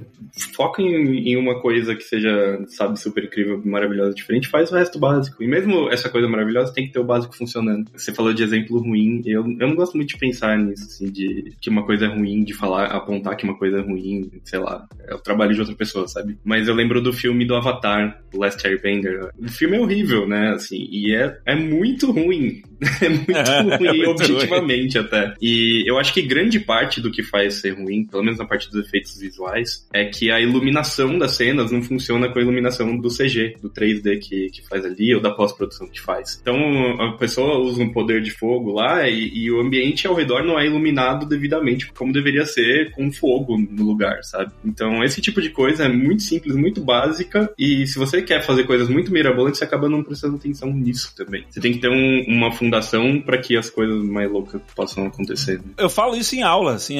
[0.53, 4.99] foca em, em uma coisa que seja, sabe, super incrível, maravilhosa, diferente, faz o resto
[4.99, 5.41] básico.
[5.41, 7.89] E mesmo essa coisa maravilhosa tem que ter o básico funcionando.
[7.95, 11.53] Você falou de exemplo ruim, eu, eu não gosto muito de pensar nisso, assim, de
[11.59, 14.87] que uma coisa é ruim, de falar, apontar que uma coisa é ruim, sei lá,
[15.07, 16.37] é o trabalho de outra pessoa, sabe?
[16.43, 20.51] Mas eu lembro do filme do Avatar, Last Airbender, o filme é horrível, né?
[20.53, 22.61] Assim, e é, é muito ruim.
[23.01, 23.31] É muito
[23.77, 25.07] ruim, é muito objetivamente ruim.
[25.07, 25.33] até.
[25.41, 28.69] E eu acho que grande parte do que faz ser ruim, pelo menos na parte
[28.69, 33.09] dos efeitos visuais, é que a iluminação das cenas não funciona com a iluminação do
[33.09, 36.39] CG, do 3D que, que faz ali, ou da pós-produção que faz.
[36.41, 36.57] Então
[37.01, 40.59] a pessoa usa um poder de fogo lá e, e o ambiente ao redor não
[40.59, 44.51] é iluminado devidamente como deveria ser com fogo no lugar, sabe?
[44.63, 48.63] Então esse tipo de coisa é muito simples, muito básica e se você quer fazer
[48.63, 51.43] coisas muito mirabolantes, você acaba não prestando atenção nisso também.
[51.49, 55.61] Você tem que ter um, uma fundação para que as coisas mais loucas possam acontecer.
[55.77, 56.97] Eu falo isso em aula, assim,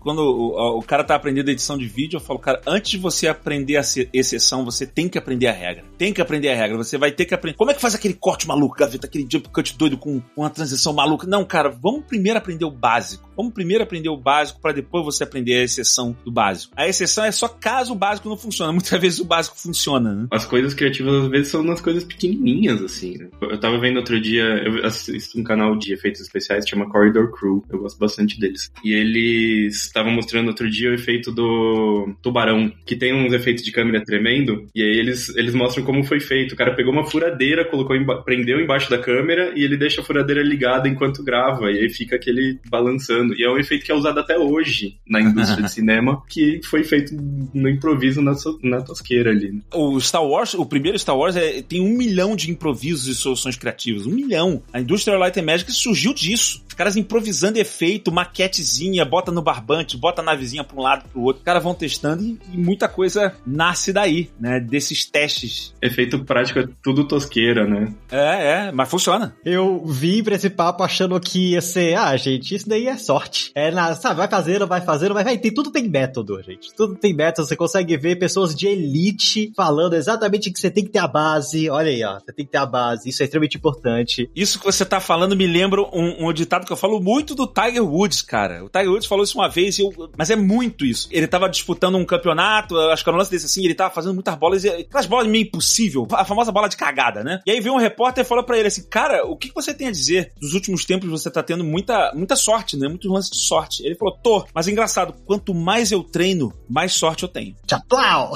[0.00, 3.28] quando o, o cara tá aprendendo edição de vídeo, eu falo, cara, antes de você
[3.28, 3.82] aprender a
[4.12, 5.84] exceção, você tem que aprender a regra.
[5.96, 6.76] Tem que aprender a regra.
[6.76, 7.56] Você vai ter que aprender.
[7.56, 10.77] Como é que faz aquele corte maluco, gaveta, aquele jump cut doido com uma transição
[10.92, 11.26] maluca?
[11.26, 13.28] Não, cara, vamos primeiro aprender o básico.
[13.36, 16.72] Vamos primeiro aprender o básico para depois você aprender a exceção do básico.
[16.76, 18.72] A exceção é só caso o básico não funciona.
[18.78, 20.26] Muitas vezes o básico funciona, né?
[20.32, 23.18] As coisas criativas às vezes são nas coisas pequenininhas, assim.
[23.18, 23.28] Né?
[23.40, 27.64] Eu tava vendo outro dia, eu assisto um canal de efeitos especiais chama Corridor Crew.
[27.70, 28.70] Eu gosto bastante deles.
[28.84, 33.72] E eles estavam mostrando outro dia o efeito do tubarão, que tem uns efeitos de
[33.72, 34.66] câmera tremendo.
[34.74, 36.52] E aí eles, eles mostram como foi feito.
[36.52, 40.04] O cara pegou uma furadeira, colocou, emba prendeu embaixo da câmera e ele deixa a
[40.04, 41.70] furadeira ligada enquanto grava.
[41.70, 43.34] E aí fica aquele balançando.
[43.34, 46.84] E é um efeito que é usado até hoje na indústria de cinema, que foi
[46.84, 47.14] feito
[47.54, 49.52] no improviso na, na tosqueira ali.
[49.52, 49.60] Né?
[49.74, 53.56] O Star Wars, o primeiro Star Wars, é, tem um milhão de improvisos e soluções
[53.56, 54.06] criativas.
[54.06, 54.62] Um milhão.
[54.72, 56.64] A indústria Light and Magic surgiu disso.
[56.68, 61.22] Os caras improvisando efeito, maquetezinha, bota no barbante, bota a navezinha pra um lado pro
[61.22, 61.40] outro.
[61.40, 64.60] Os caras vão testando e, e muita coisa nasce daí, né?
[64.60, 65.74] Desses testes.
[65.80, 67.94] Efeito prático é tudo tosqueira, né?
[68.10, 69.34] É, é, mas funciona.
[69.44, 73.52] Eu vim pra esse papo achando que ia ser, ah, gente, isso daí é sorte.
[73.54, 75.38] É, na, sabe, vai fazendo, vai fazendo, vai, vai.
[75.38, 76.74] Tem, tudo tem método, gente.
[76.74, 77.46] Tudo tem método.
[77.46, 81.70] Você consegue ver pessoas de elite falando exatamente que você tem que ter a base.
[81.70, 82.18] Olha aí, ó.
[82.18, 83.08] Você tem que ter a base.
[83.08, 84.28] Isso é extremamente importante.
[84.34, 87.46] Isso que você tá falando me lembra um, um ditado que eu falo muito do
[87.46, 88.64] Tiger Woods, cara.
[88.64, 91.08] O Tiger Woods falou isso uma vez, eu, mas é muito isso.
[91.12, 94.14] Ele tava disputando um campeonato, acho que era um lance desse assim, ele tava fazendo
[94.14, 97.40] muitas bolas, aquelas bolas meio impossível, a famosa bola de cagada, né?
[97.46, 99.86] E aí veio um repórter e falou para ele assim: Cara, o que você tem
[99.86, 100.32] a dizer?
[100.54, 102.88] Últimos tempos você tá tendo muita, muita sorte, né?
[102.88, 103.84] Muitos lances de sorte.
[103.84, 107.54] Ele falou: Tô, mas é engraçado, quanto mais eu treino, mais sorte eu tenho.
[107.66, 108.32] Tchau!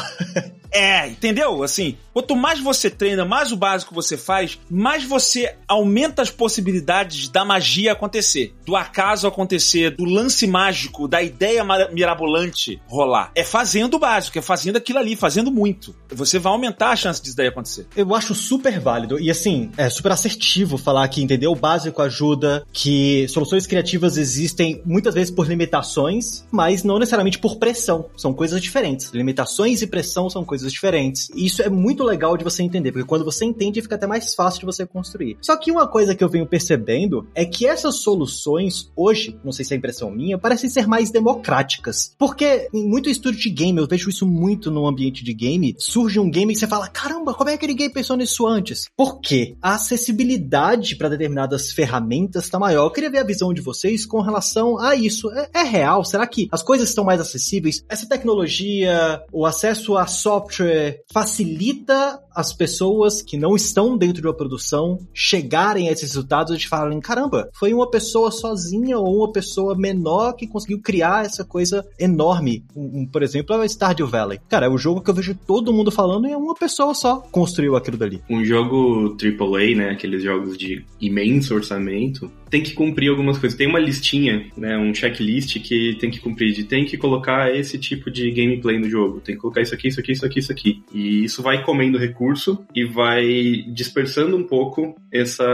[0.72, 1.62] É, entendeu?
[1.62, 7.28] Assim, quanto mais você treina, mais o básico você faz, mais você aumenta as possibilidades
[7.28, 13.30] da magia acontecer, do acaso acontecer, do lance mágico, da ideia mirabolante rolar.
[13.34, 15.94] É fazendo o básico, é fazendo aquilo ali, fazendo muito.
[16.10, 17.86] Você vai aumentar a chance disso daí acontecer.
[17.94, 22.64] Eu acho super válido e assim, é super assertivo falar que entender o básico ajuda,
[22.72, 28.06] que soluções criativas existem muitas vezes por limitações, mas não necessariamente por pressão.
[28.16, 29.10] São coisas diferentes.
[29.12, 31.28] Limitações e pressão são coisas coisas diferentes.
[31.34, 34.34] E isso é muito legal de você entender, porque quando você entende, fica até mais
[34.34, 35.36] fácil de você construir.
[35.40, 39.64] Só que uma coisa que eu venho percebendo é que essas soluções, hoje, não sei
[39.64, 42.14] se é impressão minha, parecem ser mais democráticas.
[42.18, 46.20] Porque em muito estúdio de game, eu vejo isso muito no ambiente de game, surge
[46.20, 48.86] um game e você fala: caramba, como é que ninguém pensou nisso antes?
[48.96, 49.56] Por quê?
[49.60, 52.86] A acessibilidade para determinadas ferramentas está maior.
[52.86, 55.30] Eu queria ver a visão de vocês com relação a isso.
[55.32, 56.04] É, é real?
[56.04, 57.84] Será que as coisas estão mais acessíveis?
[57.88, 64.26] Essa tecnologia, o acesso a software, software facilita as pessoas que não estão dentro de
[64.26, 69.32] uma produção chegarem a esses resultados e falarem, caramba, foi uma pessoa sozinha ou uma
[69.32, 72.64] pessoa menor que conseguiu criar essa coisa enorme.
[72.74, 74.40] Um, um, por exemplo, é o Stardew Valley.
[74.48, 77.18] Cara, é o jogo que eu vejo todo mundo falando e é uma pessoa só
[77.18, 78.22] construiu aquilo dali.
[78.30, 83.56] Um jogo AAA, né, aqueles jogos de imenso orçamento, tem que cumprir algumas coisas.
[83.56, 87.78] Tem uma listinha, né, um checklist que tem que cumprir, de tem que colocar esse
[87.78, 90.52] tipo de gameplay no jogo, tem que colocar isso aqui, isso aqui, isso aqui, isso
[90.52, 90.82] aqui.
[90.92, 95.44] E isso vai comendo recurso e vai dispersando um pouco essa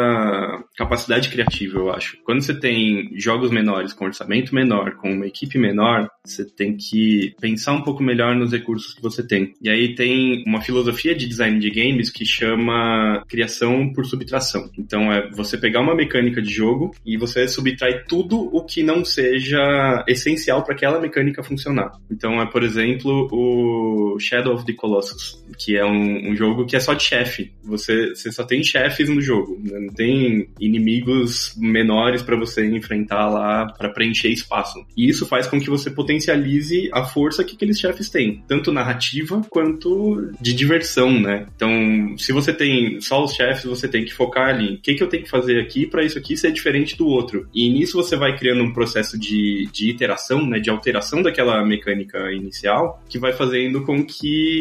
[0.77, 2.18] capacidade criativa, eu acho.
[2.24, 7.35] Quando você tem jogos menores, com orçamento menor, com uma equipe menor, você tem que
[7.40, 9.55] pensar um pouco melhor nos recursos que você tem.
[9.61, 14.70] E aí tem uma filosofia de design de games que chama criação por subtração.
[14.79, 19.05] Então é você pegar uma mecânica de jogo e você subtrai tudo o que não
[19.05, 21.92] seja essencial para aquela mecânica funcionar.
[22.11, 26.77] Então é, por exemplo, o Shadow of the Colossus, que é um, um jogo que
[26.77, 27.53] é só de chefe.
[27.65, 29.79] Você, você só tem chefes no jogo, né?
[29.79, 34.85] não tem inimigos menores para você enfrentar lá para preencher espaço.
[34.97, 39.43] E isso faz com que você potencialize a força que aqueles chefes têm, tanto narrativa
[39.49, 41.47] quanto de diversão, né?
[41.55, 44.75] Então, se você tem só os chefes, você tem que focar ali.
[44.75, 47.49] O que, que eu tenho que fazer aqui para isso aqui ser diferente do outro.
[47.55, 52.33] E nisso você vai criando um processo de, de iteração, né, de alteração daquela mecânica
[52.33, 54.58] inicial, que vai fazendo com que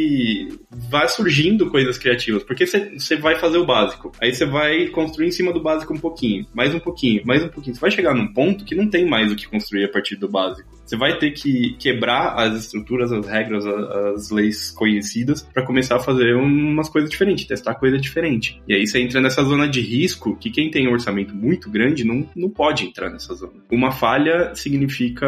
[0.90, 5.32] vai surgindo coisas criativas, porque você vai fazer o básico, aí você vai construir em
[5.32, 7.76] cima do básico um pouquinho, mais um pouquinho, mais um pouquinho.
[7.76, 10.30] Você vai chegar num ponto que não tem mais o que construir a partir do
[10.30, 10.77] básico.
[10.88, 16.00] Você vai ter que quebrar as estruturas, as regras, as leis conhecidas para começar a
[16.00, 18.62] fazer umas coisas diferentes, testar coisa diferente.
[18.68, 22.06] E aí você entra nessa zona de risco que quem tem um orçamento muito grande
[22.06, 23.54] não, não pode entrar nessa zona.
[23.70, 25.28] Uma falha significa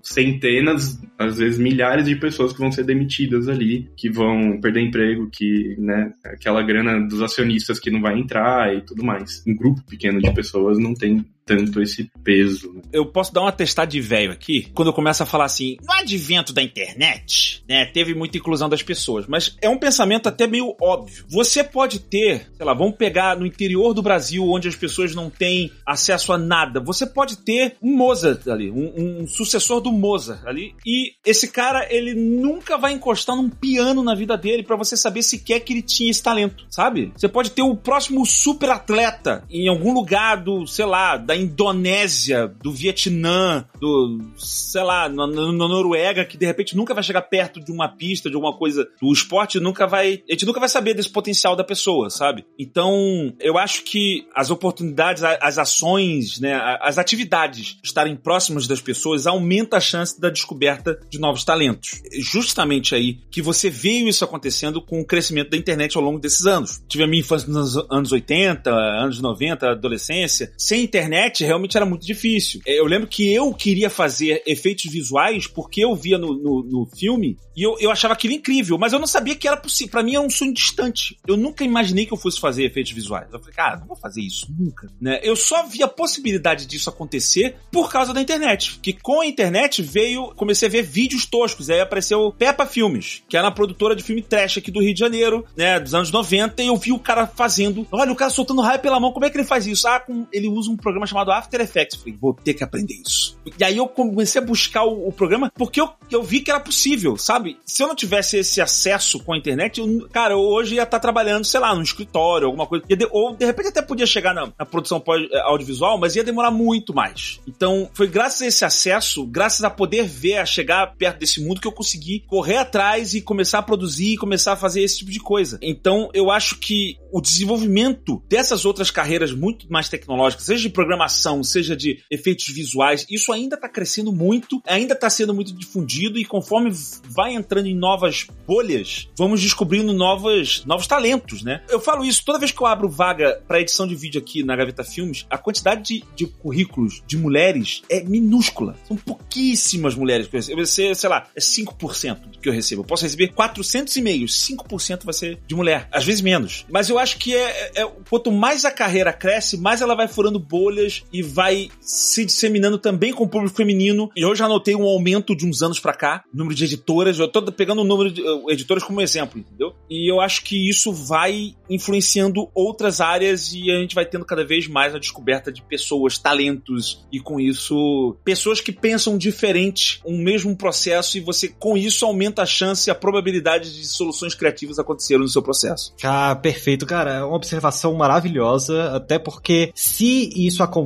[0.00, 5.28] centenas, às vezes milhares de pessoas que vão ser demitidas ali, que vão perder emprego,
[5.28, 9.42] que, né, aquela grana dos acionistas que não vai entrar e tudo mais.
[9.44, 12.74] Um grupo pequeno de pessoas não tem tanto esse peso.
[12.74, 12.82] Né?
[12.92, 15.92] Eu posso dar uma testada de velho aqui, quando eu começo a falar assim, no
[15.94, 20.76] advento da internet, né, teve muita inclusão das pessoas, mas é um pensamento até meio
[20.80, 21.24] óbvio.
[21.28, 25.30] Você pode ter, sei lá, vamos pegar no interior do Brasil, onde as pessoas não
[25.30, 30.46] têm acesso a nada, você pode ter um Mozart ali, um, um sucessor do Mozart
[30.46, 34.96] ali, e esse cara, ele nunca vai encostar num piano na vida dele para você
[34.96, 37.12] saber se quer que ele tinha esse talento, sabe?
[37.16, 42.48] Você pode ter o próximo super atleta em algum lugar do, sei lá, da Indonésia,
[42.62, 47.60] do Vietnã, do, sei lá, na, na, Noruega, que de repente nunca vai chegar perto
[47.60, 50.22] de uma pista, de alguma coisa do esporte, nunca vai.
[50.28, 52.44] A gente nunca vai saber desse potencial da pessoa, sabe?
[52.58, 59.26] Então, eu acho que as oportunidades, as ações, né, as atividades estarem próximas das pessoas
[59.26, 62.02] aumenta a chance da descoberta de novos talentos.
[62.18, 66.46] Justamente aí que você veio isso acontecendo com o crescimento da internet ao longo desses
[66.46, 66.82] anos.
[66.88, 70.52] Tive a minha infância nos anos 80, anos 90, adolescência.
[70.56, 72.60] Sem internet, internet realmente era muito difícil.
[72.66, 76.86] É, eu lembro que eu queria fazer efeitos visuais porque eu via no, no, no
[76.86, 79.90] filme e eu, eu achava aquilo incrível, mas eu não sabia que era possível.
[79.90, 81.18] Para mim era um sonho distante.
[81.26, 83.26] Eu nunca imaginei que eu fosse fazer efeitos visuais.
[83.32, 84.88] Eu falei, cara, não vou fazer isso nunca.
[85.00, 85.18] Né?
[85.24, 88.78] Eu só vi a possibilidade disso acontecer por causa da internet.
[88.80, 91.68] Que com a internet veio, comecei a ver vídeos toscos.
[91.68, 95.00] Aí apareceu Peppa Filmes, que era uma produtora de filme trash aqui do Rio de
[95.00, 97.84] Janeiro, né, dos anos 90, e eu vi o cara fazendo.
[97.90, 99.88] Olha, o cara soltando raio pela mão, como é que ele faz isso?
[99.88, 101.98] Ah, com, ele usa um programa chamado chamado After Effects.
[101.98, 103.36] Falei, vou ter que aprender isso.
[103.58, 106.60] E aí eu comecei a buscar o, o programa porque eu, eu vi que era
[106.60, 107.58] possível, sabe?
[107.64, 111.00] Se eu não tivesse esse acesso com a internet, eu, cara, eu hoje ia estar
[111.00, 112.84] trabalhando, sei lá, num escritório, alguma coisa.
[113.10, 116.94] Ou de repente até podia chegar na, na produção eh, audiovisual, mas ia demorar muito
[116.94, 117.40] mais.
[117.46, 121.60] Então, foi graças a esse acesso, graças a poder ver, a chegar perto desse mundo,
[121.60, 125.10] que eu consegui correr atrás e começar a produzir e começar a fazer esse tipo
[125.10, 125.58] de coisa.
[125.62, 130.97] Então, eu acho que o desenvolvimento dessas outras carreiras muito mais tecnológicas, seja de programação,
[131.42, 136.24] seja de efeitos visuais, isso ainda está crescendo muito, ainda está sendo muito difundido e
[136.24, 136.70] conforme
[137.08, 141.62] vai entrando em novas bolhas, vamos descobrindo novas, novos talentos, né?
[141.68, 144.56] Eu falo isso toda vez que eu abro vaga para edição de vídeo aqui na
[144.56, 148.76] Gaveta Filmes, a quantidade de, de currículos de mulheres é minúscula.
[148.86, 150.66] São pouquíssimas mulheres que eu recebo.
[150.66, 152.82] Ser, sei lá, é 5% do que eu recebo.
[152.82, 156.66] Eu posso receber 400 e-mails, 5% vai ser de mulher, às vezes menos.
[156.68, 160.08] Mas eu eu acho que é, é, quanto mais a carreira cresce, mais ela vai
[160.08, 164.10] furando bolhas e vai se disseminando também com o público feminino.
[164.16, 167.18] E eu já notei um aumento de uns anos para cá, número de editoras.
[167.18, 169.74] Eu tô pegando o número de uh, editoras como exemplo, entendeu?
[169.88, 174.44] E eu acho que isso vai influenciando outras áreas e a gente vai tendo cada
[174.44, 180.18] vez mais a descoberta de pessoas, talentos e com isso pessoas que pensam diferente um
[180.18, 184.78] mesmo processo e você com isso aumenta a chance e a probabilidade de soluções criativas
[184.78, 185.94] acontecerem no seu processo.
[186.02, 190.77] Ah, perfeito cara, é uma observação maravilhosa, até porque se isso acontece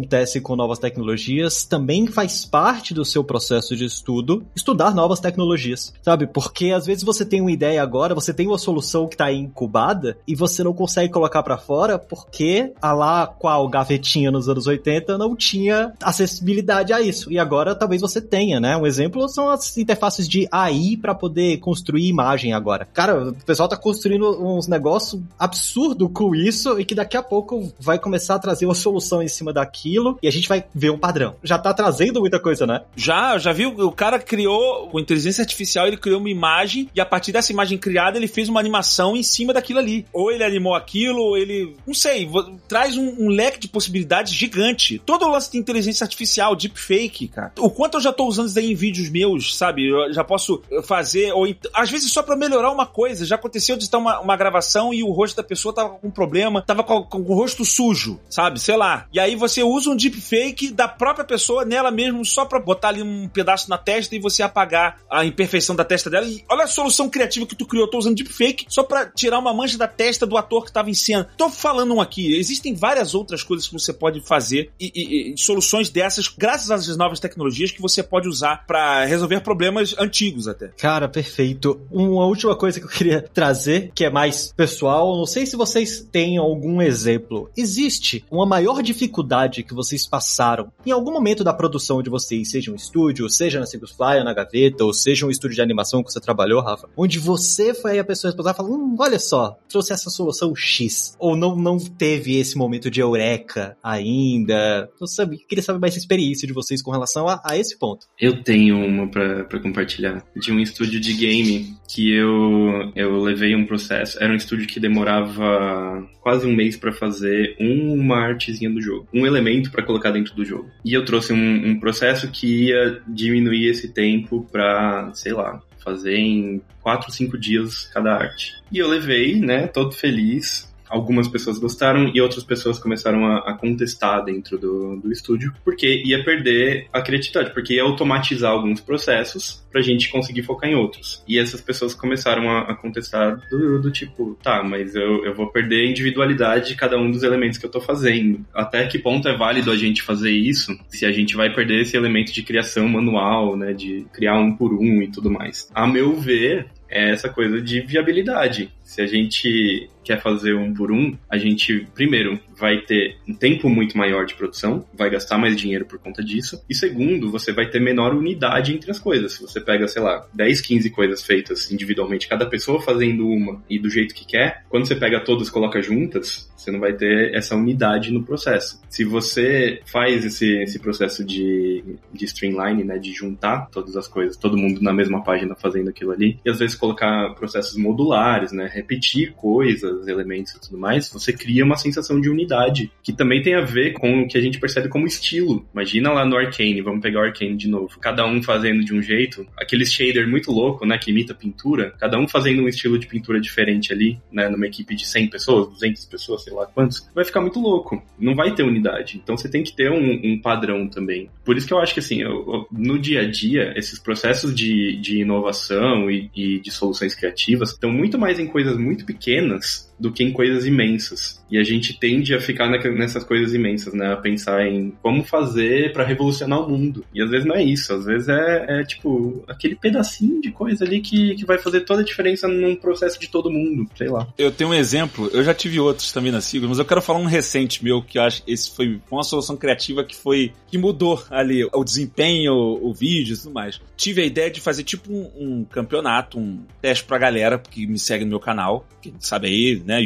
[0.42, 6.26] com novas tecnologias, também faz parte do seu processo de estudo estudar novas tecnologias, sabe?
[6.26, 10.16] Porque às vezes você tem uma ideia agora, você tem uma solução que está incubada
[10.26, 15.18] e você não consegue colocar para fora porque a lá qual gavetinha nos anos 80
[15.18, 17.32] não tinha acessibilidade a isso.
[17.32, 18.76] E agora talvez você tenha, né?
[18.76, 22.86] Um exemplo são as interfaces de AI para poder construir imagem agora.
[22.92, 27.72] Cara, o pessoal tá construindo uns negócios absurdo com isso e que daqui a pouco
[27.78, 30.98] vai começar a trazer uma solução em cima daquilo e a gente vai ver um
[30.98, 31.36] padrão.
[31.42, 32.82] Já tá trazendo muita coisa, né?
[32.94, 33.70] Já, já viu?
[33.70, 37.76] O cara criou, com inteligência artificial, ele criou uma imagem e a partir dessa imagem
[37.76, 40.06] criada, ele fez uma animação em cima daquilo ali.
[40.12, 41.76] Ou ele animou aquilo, ou ele.
[41.86, 42.28] Não sei,
[42.68, 45.00] traz um, um leque de possibilidades gigante.
[45.04, 47.52] Todo o lance de inteligência artificial, deepfake, cara.
[47.58, 49.88] O quanto eu já tô usando isso daí em vídeos meus, sabe?
[49.88, 53.24] Eu já posso fazer, ou às vezes só para melhorar uma coisa.
[53.24, 56.10] Já aconteceu de estar uma, uma gravação e o rosto da pessoa tava com um
[56.10, 58.60] problema, tava com, com o rosto sujo, sabe?
[58.60, 59.06] Sei lá.
[59.12, 63.02] E aí você usa um deepfake da própria pessoa nela mesmo só pra botar ali
[63.02, 66.26] um pedaço na testa e você apagar a imperfeição da testa dela.
[66.26, 67.88] E olha a solução criativa que tu criou.
[67.88, 70.94] Tô usando deepfake só pra tirar uma mancha da testa do ator que tava em
[70.94, 71.28] cena.
[71.36, 72.36] Tô falando um aqui.
[72.36, 76.96] Existem várias outras coisas que você pode fazer e, e, e soluções dessas, graças às
[76.96, 80.68] novas tecnologias que você pode usar para resolver problemas antigos até.
[80.68, 81.80] Cara, perfeito.
[81.90, 86.06] Uma última coisa que eu queria trazer, que é mais pessoal, não sei se vocês
[86.10, 87.50] têm algum exemplo.
[87.56, 92.70] Existe uma maior dificuldade que vocês passaram em algum momento da produção de vocês, seja
[92.70, 96.12] um estúdio, seja na Fly ou na Gaveta, ou seja um estúdio de animação que
[96.12, 100.10] você trabalhou, Rafa, onde você foi a pessoa responsável falou, hum, olha só, trouxe essa
[100.10, 101.16] solução X.
[101.18, 104.88] Ou não, não teve esse momento de eureka ainda.
[105.00, 108.06] Eu sabe, queria saber mais a experiência de vocês com relação a, a esse ponto.
[108.20, 110.24] Eu tenho uma para compartilhar.
[110.36, 114.22] De um estúdio de game que eu, eu levei um processo.
[114.22, 119.06] Era um estúdio que demorava quase um mês para fazer uma artezinha do jogo.
[119.12, 120.70] Um elemento para colocar dentro do jogo.
[120.84, 126.16] E eu trouxe um, um processo que ia diminuir esse tempo para, sei lá, fazer
[126.16, 128.54] em 4, 5 dias cada arte.
[128.70, 133.54] E eu levei, né, todo feliz, algumas pessoas gostaram e outras pessoas começaram a, a
[133.54, 139.62] contestar dentro do, do estúdio, porque ia perder a criatividade, porque ia automatizar alguns processos
[139.72, 141.24] pra gente conseguir focar em outros.
[141.26, 145.46] E essas pessoas começaram a, a contestar do, do, tipo, tá, mas eu, eu vou
[145.46, 148.44] perder a individualidade de cada um dos elementos que eu tô fazendo.
[148.52, 151.96] Até que ponto é válido a gente fazer isso se a gente vai perder esse
[151.96, 155.70] elemento de criação manual, né, de criar um por um e tudo mais.
[155.74, 158.70] A meu ver, é essa coisa de viabilidade.
[158.92, 163.70] Se a gente quer fazer um por um, a gente, primeiro, vai ter um tempo
[163.70, 166.62] muito maior de produção, vai gastar mais dinheiro por conta disso.
[166.68, 169.32] E segundo, você vai ter menor unidade entre as coisas.
[169.32, 173.78] Se você pega, sei lá, 10, 15 coisas feitas individualmente, cada pessoa fazendo uma e
[173.78, 177.34] do jeito que quer, quando você pega todas e coloca juntas, você não vai ter
[177.34, 178.80] essa unidade no processo.
[178.88, 181.82] Se você faz esse, esse processo de,
[182.12, 186.12] de streamline, né, de juntar todas as coisas, todo mundo na mesma página fazendo aquilo
[186.12, 191.32] ali, e às vezes colocar processos modulares, né, repetir coisas, elementos e tudo mais, você
[191.32, 194.58] cria uma sensação de unidade, que também tem a ver com o que a gente
[194.58, 195.66] percebe como estilo.
[195.72, 199.00] Imagina lá no Arcane, vamos pegar o Arcane de novo, cada um fazendo de um
[199.00, 203.06] jeito, aquele shader muito louco, né, que imita pintura, cada um fazendo um estilo de
[203.06, 207.24] pintura diferente ali, né, numa equipe de 100 pessoas, 200 pessoas, sei lá quantos, vai
[207.24, 208.02] ficar muito louco.
[208.18, 209.20] Não vai ter unidade.
[209.22, 211.30] Então você tem que ter um, um padrão também.
[211.44, 214.54] Por isso que eu acho que, assim, eu, eu, no dia a dia, esses processos
[214.54, 219.92] de, de inovação e, e de soluções criativas estão muito mais em coisas muito pequenas
[219.98, 221.41] do que em coisas imensas.
[221.52, 224.10] E a gente tende a ficar nessas coisas imensas, né?
[224.10, 227.04] A pensar em como fazer para revolucionar o mundo.
[227.14, 230.82] E às vezes não é isso, às vezes é, é, tipo aquele pedacinho de coisa
[230.82, 234.26] ali que, que vai fazer toda a diferença num processo de todo mundo, sei lá.
[234.38, 237.18] Eu tenho um exemplo, eu já tive outros também na Sigma, mas eu quero falar
[237.18, 241.22] um recente meu que eu acho esse foi uma solução criativa que foi que mudou
[241.30, 243.78] ali o desempenho, o, vídeo e tudo mais.
[243.94, 247.98] Tive a ideia de fazer tipo um, um campeonato, um teste pra galera que me
[247.98, 249.92] segue no meu canal, que sabe aí, né?
[249.92, 250.02] né?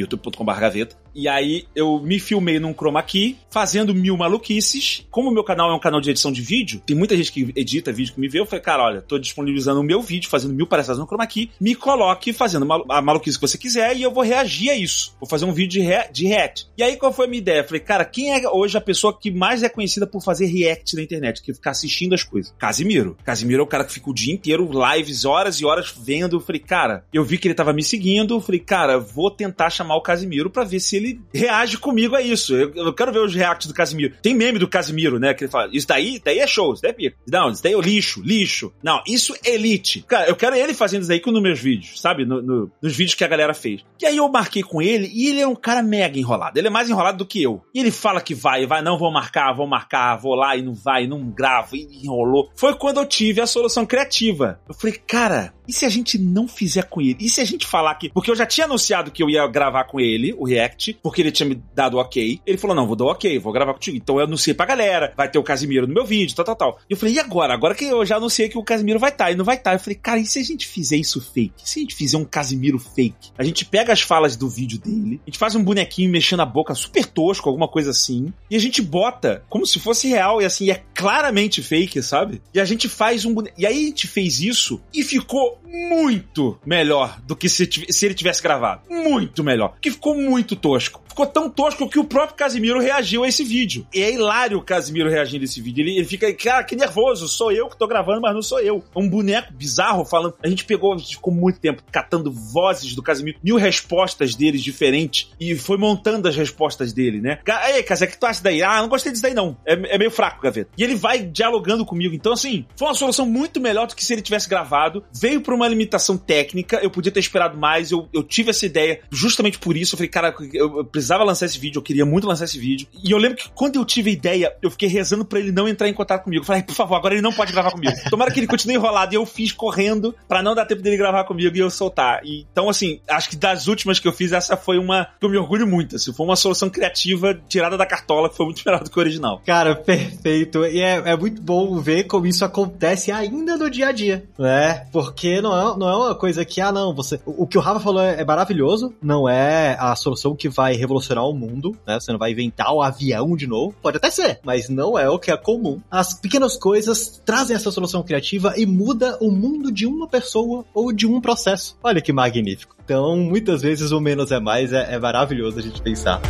[1.16, 5.06] E aí eu me filmei num chroma key, fazendo mil maluquices.
[5.10, 7.50] Como o meu canal é um canal de edição de vídeo, tem muita gente que
[7.56, 10.52] edita vídeo que me vê, eu falei, cara, olha, tô disponibilizando o meu vídeo, fazendo
[10.52, 14.10] mil palestras no chroma key, me coloque fazendo a maluquice que você quiser e eu
[14.10, 15.16] vou reagir a isso.
[15.18, 16.66] Vou fazer um vídeo de, re de react.
[16.76, 17.60] E aí qual foi a minha ideia?
[17.60, 20.94] Eu falei, cara, quem é hoje a pessoa que mais é conhecida por fazer react
[20.94, 22.52] na internet, que ficar assistindo as coisas?
[22.58, 23.16] Casimiro.
[23.24, 26.36] Casimiro é o cara que fica o dia inteiro, lives, horas e horas vendo.
[26.36, 29.70] Eu falei, cara, eu vi que ele tava me seguindo, eu falei, cara, vou tentar
[29.70, 32.54] chamar o Casimiro para ver se ele reage comigo a isso.
[32.54, 34.14] Eu, eu, quero ver os reacts do Casimiro.
[34.22, 35.34] Tem meme do Casimiro, né?
[35.34, 37.16] Que ele fala: Isso daí, daí é show, isso daí é pica.
[37.30, 38.72] Não, isso daí é lixo, lixo.
[38.82, 40.02] Não, isso é elite.
[40.02, 42.24] Cara, eu quero ele fazendo isso daí nos meus vídeos, sabe?
[42.24, 43.84] No, no, nos vídeos que a galera fez.
[44.00, 46.58] E aí eu marquei com ele e ele é um cara mega enrolado.
[46.58, 47.62] Ele é mais enrolado do que eu.
[47.74, 50.74] E ele fala que vai, vai, não vou marcar, vou marcar, vou lá e não
[50.74, 52.50] vai, não gravo, e enrolou.
[52.54, 54.60] Foi quando eu tive a solução criativa.
[54.68, 57.16] Eu falei, cara, e se a gente não fizer com ele?
[57.20, 58.10] E se a gente falar que.
[58.10, 61.32] Porque eu já tinha anunciado que eu ia gravar com ele, o React, porque ele
[61.32, 62.40] tinha me dado ok.
[62.46, 63.96] Ele falou: não, vou dar ok, vou gravar contigo.
[63.96, 66.78] Então eu anunciei pra galera, vai ter o Casimiro no meu vídeo, tal, tal, tal.
[66.88, 67.54] E eu falei: e agora?
[67.54, 69.70] Agora que eu já anunciei que o Casimiro vai estar, tá, e não vai estar.
[69.70, 69.76] Tá.
[69.76, 71.64] Eu falei: cara, e se a gente fizer isso fake?
[71.64, 73.32] E se a gente fizer um Casimiro fake?
[73.36, 76.46] A gente pega as falas do vídeo dele, a gente faz um bonequinho mexendo a
[76.46, 80.44] boca super tosco, alguma coisa assim, e a gente bota como se fosse real, e
[80.44, 82.40] assim, é claramente fake, sabe?
[82.54, 83.62] E a gente faz um bonequinho.
[83.62, 88.14] E aí a gente fez isso e ficou muito melhor do que se, se ele
[88.14, 88.82] tivesse gravado.
[88.88, 89.74] Muito melhor.
[89.80, 91.02] Que ficou muito tosco.
[91.08, 93.86] Ficou tão tosco que o próprio Casimiro reagiu a esse vídeo.
[93.94, 95.82] E é hilário o Casimiro reagindo a esse vídeo.
[95.82, 97.26] Ele, ele fica, cara, que nervoso.
[97.26, 98.84] Sou eu que tô gravando, mas não sou eu.
[98.94, 100.34] É um boneco bizarro falando.
[100.42, 104.62] A gente pegou, a gente ficou muito tempo catando vozes do Casimiro, mil respostas deles
[104.62, 107.38] diferentes e foi montando as respostas dele, né?
[107.74, 108.62] Ei, Casé, o que tu acha daí?
[108.62, 109.56] Ah, não gostei disso daí não.
[109.64, 110.70] É, é meio fraco, Gaveta.
[110.76, 112.14] E ele vai dialogando comigo.
[112.14, 115.04] Então, assim, foi uma solução muito melhor do que se ele tivesse gravado.
[115.12, 116.80] Veio por uma limitação técnica.
[116.82, 117.92] Eu podia ter esperado mais.
[117.92, 119.94] Eu, eu tive essa ideia justamente por isso.
[119.94, 121.78] Eu falei, cara, eu, eu precisava lançar esse vídeo.
[121.78, 122.88] Eu queria muito lançar esse vídeo.
[123.04, 125.68] E eu lembro que quando eu tive a ideia, eu fiquei rezando para ele não
[125.68, 126.42] entrar em contato comigo.
[126.42, 127.94] Eu falei, por favor, agora ele não pode gravar comigo.
[128.10, 129.14] Tomara que ele continue enrolado.
[129.14, 132.22] E eu fiz correndo para não dar tempo dele gravar comigo e eu soltar.
[132.24, 135.30] E, então, assim, acho que das últimas que eu fiz, essa foi uma que eu
[135.30, 135.94] me orgulho muito.
[135.94, 139.00] Assim, foi uma solução criativa tirada da cartola que foi muito melhor do que o
[139.00, 139.40] original.
[139.46, 140.66] Cara, perfeito.
[140.66, 144.86] E é, é muito bom ver como isso acontece ainda no dia a dia, né?
[144.90, 147.20] Porque não é, não é uma coisa que, ah, não, você.
[147.24, 150.74] O, o que o Rafa falou é, é, maravilhoso, não é a solução que vai
[150.74, 151.98] revolucionar o mundo, né?
[151.98, 153.74] Você não vai inventar o avião de novo.
[153.82, 155.80] Pode até ser, mas não é o que é comum.
[155.90, 160.92] As pequenas coisas trazem essa solução criativa e muda o mundo de uma pessoa ou
[160.92, 161.76] de um processo.
[161.82, 162.76] Olha que magnífico.
[162.84, 166.20] Então, muitas vezes o menos é mais é, é maravilhoso a gente pensar.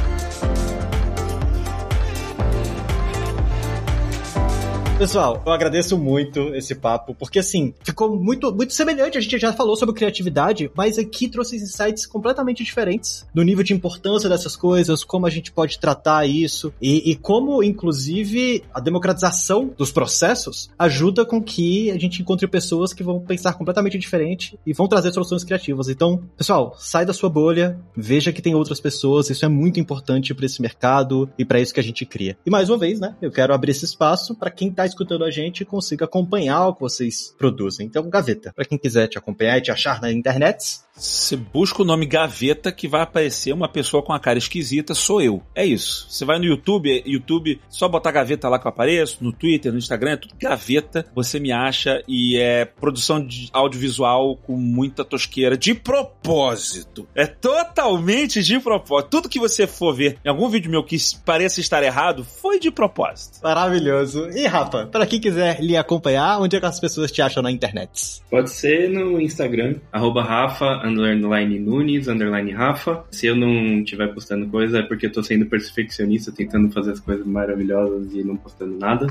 [4.99, 9.18] Pessoal, eu agradeço muito esse papo, porque assim, ficou muito, muito semelhante.
[9.18, 13.74] A gente já falou sobre criatividade, mas aqui trouxe insights completamente diferentes do nível de
[13.74, 19.70] importância dessas coisas, como a gente pode tratar isso e, e como, inclusive, a democratização
[19.76, 24.72] dos processos ajuda com que a gente encontre pessoas que vão pensar completamente diferente e
[24.72, 25.90] vão trazer soluções criativas.
[25.90, 30.32] Então, pessoal, sai da sua bolha, veja que tem outras pessoas, isso é muito importante
[30.32, 32.38] para esse mercado e para isso que a gente cria.
[32.47, 35.30] E mais uma vez, né, eu quero abrir esse espaço para quem tá escutando a
[35.30, 37.87] gente consiga acompanhar o que vocês produzem.
[37.87, 41.84] Então, Gaveta, para quem quiser te acompanhar e te achar na internet, você busca o
[41.84, 45.43] nome Gaveta que vai aparecer uma pessoa com a cara esquisita, sou eu.
[45.55, 46.07] É isso.
[46.09, 49.78] Você vai no YouTube, YouTube, só botar Gaveta lá que eu apareço, no Twitter, no
[49.78, 55.57] Instagram, é tudo Gaveta, você me acha e é produção de audiovisual com muita tosqueira
[55.57, 57.07] de propósito.
[57.14, 59.11] É totalmente de propósito.
[59.11, 62.70] Tudo que você for ver em algum vídeo meu que pareça estar errado, foi de
[62.70, 63.39] propósito.
[63.43, 64.30] Maravilhoso.
[64.30, 67.51] E Rafa, para quem quiser lhe acompanhar, onde é que as pessoas te acham na
[67.51, 68.22] internet?
[68.31, 73.05] Pode ser no Instagram, arroba Rafa underline Nunes, underline Rafa.
[73.11, 77.01] Se eu não estiver postando coisa, é porque eu tô sendo perfeccionista, tentando fazer as
[77.01, 79.07] coisas maravilhosas e não postando nada.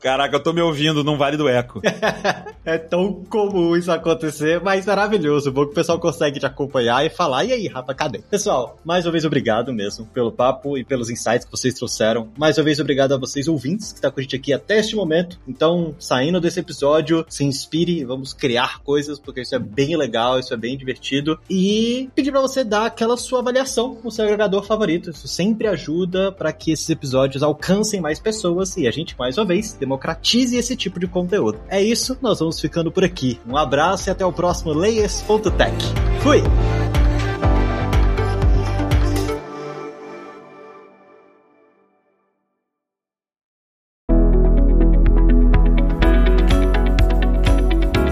[0.00, 1.82] Caraca, eu tô me ouvindo num Vale do Eco.
[2.64, 5.52] é tão comum isso acontecer, mas maravilhoso.
[5.52, 7.44] Bom que o pessoal consegue te acompanhar e falar.
[7.44, 8.18] E aí, Rafa, cadê?
[8.18, 12.28] Pessoal, mais uma vez obrigado mesmo pelo papo e pelos insights que vocês trouxeram.
[12.38, 14.96] Mais uma vez obrigado a vocês, ouvintes, que tá com a gente aqui até este
[14.96, 15.38] momento.
[15.46, 20.54] Então, saindo desse episódio, se inspire, vamos criar coisas, porque isso é bem legal, isso
[20.54, 21.38] é bem divertido.
[21.48, 25.10] E pedir para você dar aquela sua avaliação no seu agregador favorito.
[25.10, 29.44] Isso sempre ajuda para que esses episódios alcancem mais pessoas e a gente, mais uma
[29.44, 31.58] vez, democratize esse tipo de conteúdo.
[31.68, 33.40] É isso, nós vamos ficando por aqui.
[33.46, 35.74] Um abraço e até o próximo Layers.tech.
[36.20, 36.42] Fui!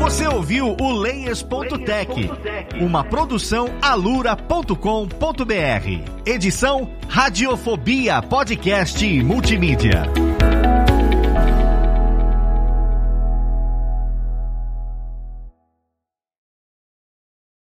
[0.01, 2.31] Você ouviu o Layers.tech,
[2.81, 4.73] uma produção alura.com.br.
[6.27, 10.28] Edição Radiofobia Podcast e Multimídia.